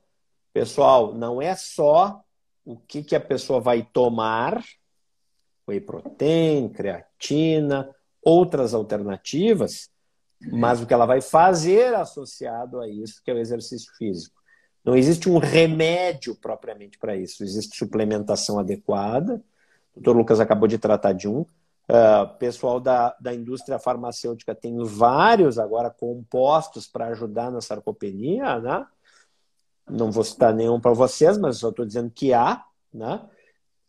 [0.54, 2.24] pessoal, não é só
[2.66, 4.64] o que, que a pessoa vai tomar,
[5.68, 7.89] whey protein, creatina,
[8.22, 9.89] outras alternativas,
[10.51, 14.39] mas o que ela vai fazer associado a isso, que é o exercício físico.
[14.84, 19.36] Não existe um remédio propriamente para isso, existe suplementação adequada.
[19.95, 21.41] O doutor Lucas acabou de tratar de um.
[21.41, 28.86] Uh, pessoal da, da indústria farmacêutica tem vários agora compostos para ajudar na sarcopenia, né?
[29.90, 32.64] Não vou citar nenhum para vocês, mas só estou dizendo que há,
[32.94, 33.22] né?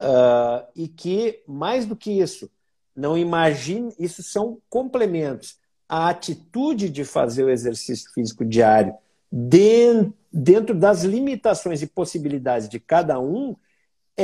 [0.00, 2.50] Uh, e que, mais do que isso,
[2.96, 5.58] não imagine, isso são complementos.
[5.88, 8.94] A atitude de fazer o exercício físico diário
[9.30, 13.54] dentro das limitações e possibilidades de cada um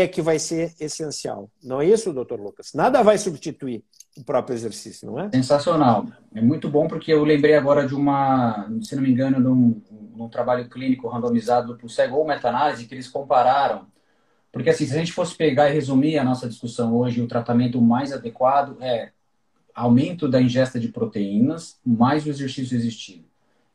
[0.03, 1.51] é que vai ser essencial.
[1.63, 2.73] Não é isso, doutor Lucas?
[2.75, 3.83] Nada vai substituir
[4.17, 5.31] o próprio exercício, não é?
[5.31, 6.07] Sensacional.
[6.35, 9.83] É muito bom porque eu lembrei agora de uma, se não me engano, de um,
[10.17, 13.87] num trabalho clínico randomizado por cego ou meta-análise, que eles compararam.
[14.53, 17.81] Porque, assim, se a gente fosse pegar e resumir a nossa discussão hoje, o tratamento
[17.81, 19.13] mais adequado é
[19.75, 23.27] aumento da ingesta de proteínas mais o exercício resistido.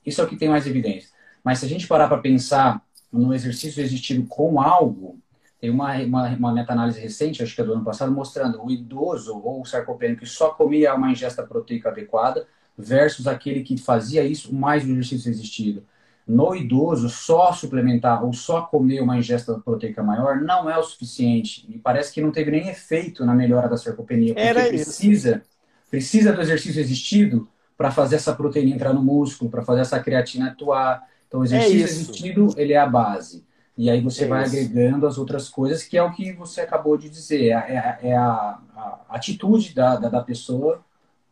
[0.03, 1.09] Isso é o que tem mais evidência.
[1.43, 5.19] Mas se a gente parar para pensar no exercício resistido com algo,
[5.61, 9.39] tem uma, uma, uma meta-análise recente, acho que é do ano passado, mostrando o idoso
[9.39, 12.47] ou o sarcopênico que só comia uma ingesta proteica adequada
[12.77, 15.85] versus aquele que fazia isso mais o exercício resistido
[16.27, 21.65] no idoso, só suplementar ou só comer uma ingesta proteica maior não é o suficiente.
[21.69, 25.41] E parece que não teve nem efeito na melhora da sarcopenia, porque Era precisa, isso.
[25.89, 30.49] precisa do exercício resistido para fazer essa proteína entrar no músculo, para fazer essa creatina
[30.51, 31.03] atuar.
[31.27, 33.45] Então, o exercício é resistido, ele é a base.
[33.81, 34.55] E aí você é vai isso.
[34.55, 37.49] agregando as outras coisas, que é o que você acabou de dizer.
[37.49, 40.83] É, é, é a, a, atitude da, da, da pessoa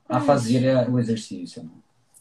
[0.08, 1.64] a é fazer o exercício.
[1.64, 1.70] Né?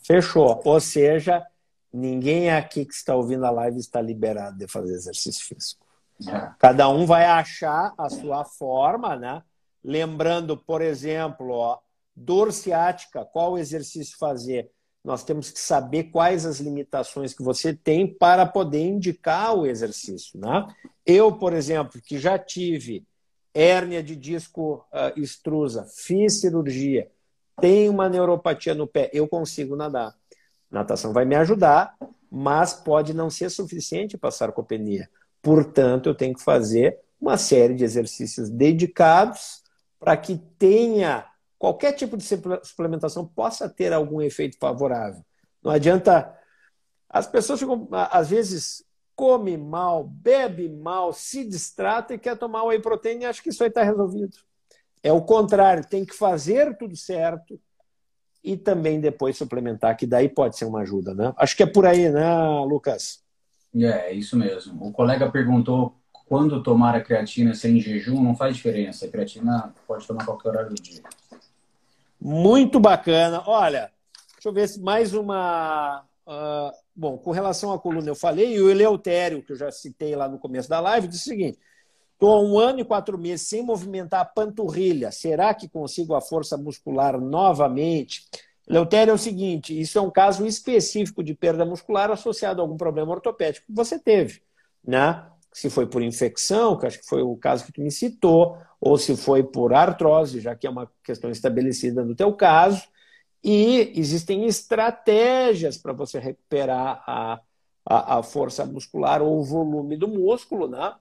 [0.03, 0.61] Fechou.
[0.65, 1.47] Ou seja,
[1.93, 5.87] Ninguém aqui que está ouvindo a live está liberado de fazer exercício físico.
[6.29, 6.51] É.
[6.59, 9.43] Cada um vai achar a sua forma, né?
[9.83, 11.79] Lembrando, por exemplo, ó,
[12.15, 14.71] Dor ciática, qual exercício fazer?
[15.09, 20.39] Nós temos que saber quais as limitações que você tem para poder indicar o exercício.
[20.39, 20.69] Né?
[21.07, 23.07] Eu, por exemplo, que já tive
[23.55, 27.11] hérnia de disco uh, extrusa, fiz cirurgia,
[27.59, 30.15] tenho uma neuropatia no pé, eu consigo nadar.
[30.71, 31.97] Natação vai me ajudar,
[32.31, 35.09] mas pode não ser suficiente para sarcopenia.
[35.41, 39.63] Portanto, eu tenho que fazer uma série de exercícios dedicados
[39.99, 41.25] para que tenha
[41.59, 42.25] qualquer tipo de
[42.63, 45.25] suplementação possa ter algum efeito favorável.
[45.63, 46.35] Não adianta.
[47.09, 48.85] As pessoas ficam, às vezes,
[49.17, 53.63] come mal, bebe mal, se distrata e quer tomar whey protein e acha que isso
[53.63, 54.37] aí está resolvido.
[55.03, 57.59] É o contrário, tem que fazer tudo certo
[58.45, 61.33] e também depois suplementar, que daí pode ser uma ajuda, né?
[61.37, 62.25] Acho que é por aí, né,
[62.67, 63.23] Lucas?
[63.75, 64.87] É, isso mesmo.
[64.87, 65.95] O colega perguntou
[66.27, 69.07] quando tomar a creatina sem jejum, não faz diferença.
[69.07, 71.03] A creatina pode tomar qualquer horário do dia.
[72.21, 73.43] Muito bacana.
[73.47, 73.93] Olha,
[74.35, 76.05] deixa eu ver se mais uma.
[76.27, 80.15] Uh, bom, com relação à coluna eu falei, e o Eleutério, que eu já citei
[80.15, 81.59] lá no começo da live, disse o seguinte:
[82.13, 85.13] estou há um ano e quatro meses sem movimentar a panturrilha.
[85.13, 88.29] Será que consigo a força muscular novamente?
[88.69, 92.77] Eleutério é o seguinte: isso é um caso específico de perda muscular associado a algum
[92.77, 94.43] problema ortopédico que você teve,
[94.85, 95.25] né?
[95.53, 98.97] Se foi por infecção, que acho que foi o caso que tu me citou, ou
[98.97, 102.83] se foi por artrose, já que é uma questão estabelecida no teu caso,
[103.43, 107.41] e existem estratégias para você recuperar a,
[107.87, 110.95] a, a, força muscular ou o volume do músculo, né?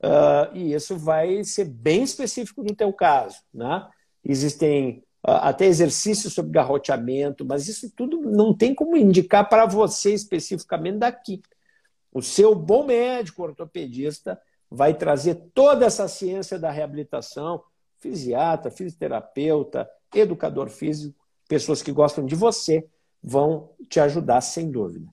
[0.00, 3.88] Uh, e isso vai ser bem específico no teu caso, né?
[4.24, 10.12] Existem uh, até exercícios sobre garroteamento, mas isso tudo não tem como indicar para você
[10.12, 11.42] especificamente daqui.
[12.12, 17.62] O seu bom médico ortopedista vai trazer toda essa ciência da reabilitação,
[17.98, 21.14] fisiatra, fisioterapeuta, educador físico,
[21.48, 22.86] pessoas que gostam de você,
[23.22, 25.08] vão te ajudar sem dúvida.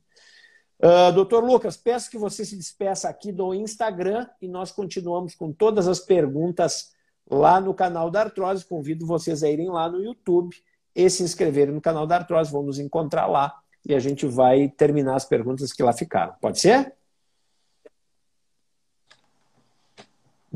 [0.78, 5.52] Uh, Doutor Lucas, peço que você se despeça aqui do Instagram e nós continuamos com
[5.52, 6.94] todas as perguntas
[7.30, 8.66] lá no canal da Artrose.
[8.66, 10.56] Convido vocês a irem lá no YouTube
[10.94, 12.52] e se inscreverem no canal da Artrose.
[12.52, 16.34] Vão nos encontrar lá e a gente vai terminar as perguntas que lá ficaram.
[16.42, 16.94] Pode ser?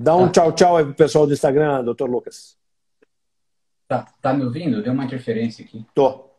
[0.02, 0.32] Dá um tá.
[0.32, 2.58] tchau, tchau aí pro pessoal do Instagram, doutor Lucas.
[3.86, 4.82] Tá, tá me ouvindo?
[4.82, 5.86] Deu uma interferência aqui.
[5.94, 6.30] Tô.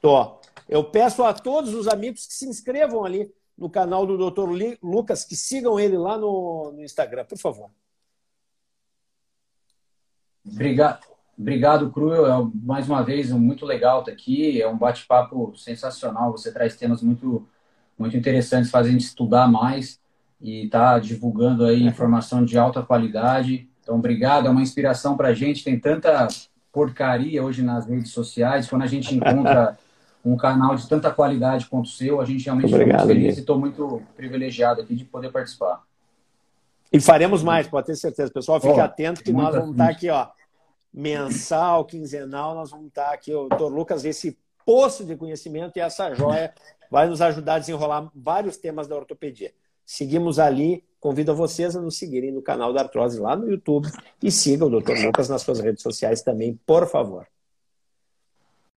[0.00, 0.40] Tô.
[0.66, 4.48] Eu peço a todos os amigos que se inscrevam ali no canal do doutor
[4.82, 7.70] Lucas, que sigam ele lá no, no Instagram, por favor.
[10.46, 11.06] Obrigado.
[11.38, 12.26] Obrigado, Cruel.
[12.26, 14.62] É, mais uma vez, muito legal estar aqui.
[14.62, 16.32] É um bate-papo sensacional.
[16.32, 17.46] Você traz temas muito,
[17.98, 20.00] muito interessantes, fazendo estudar mais
[20.40, 23.68] e está divulgando aí informação de alta qualidade.
[23.82, 25.64] Então, obrigado, é uma inspiração para a gente.
[25.64, 26.28] Tem tanta
[26.72, 28.68] porcaria hoje nas redes sociais.
[28.68, 29.78] Quando a gente encontra
[30.24, 33.36] um canal de tanta qualidade quanto o seu, a gente realmente obrigado, fica muito feliz
[33.36, 35.82] e estou muito privilegiado aqui de poder participar.
[36.92, 38.30] E faremos mais, pode ter certeza.
[38.30, 40.28] Pessoal, fique oh, atento que nós vamos estar aqui, ó,
[40.92, 46.12] mensal, quinzenal, nós vamos estar aqui, o doutor Lucas, esse poço de conhecimento e essa
[46.14, 46.52] joia
[46.90, 49.52] vai nos ajudar a desenrolar vários temas da ortopedia.
[49.86, 50.84] Seguimos ali.
[50.98, 53.88] Convido vocês a nos seguirem no canal da Artrose lá no YouTube
[54.20, 55.06] e sigam o Dr.
[55.06, 57.28] Lucas nas suas redes sociais também, por favor.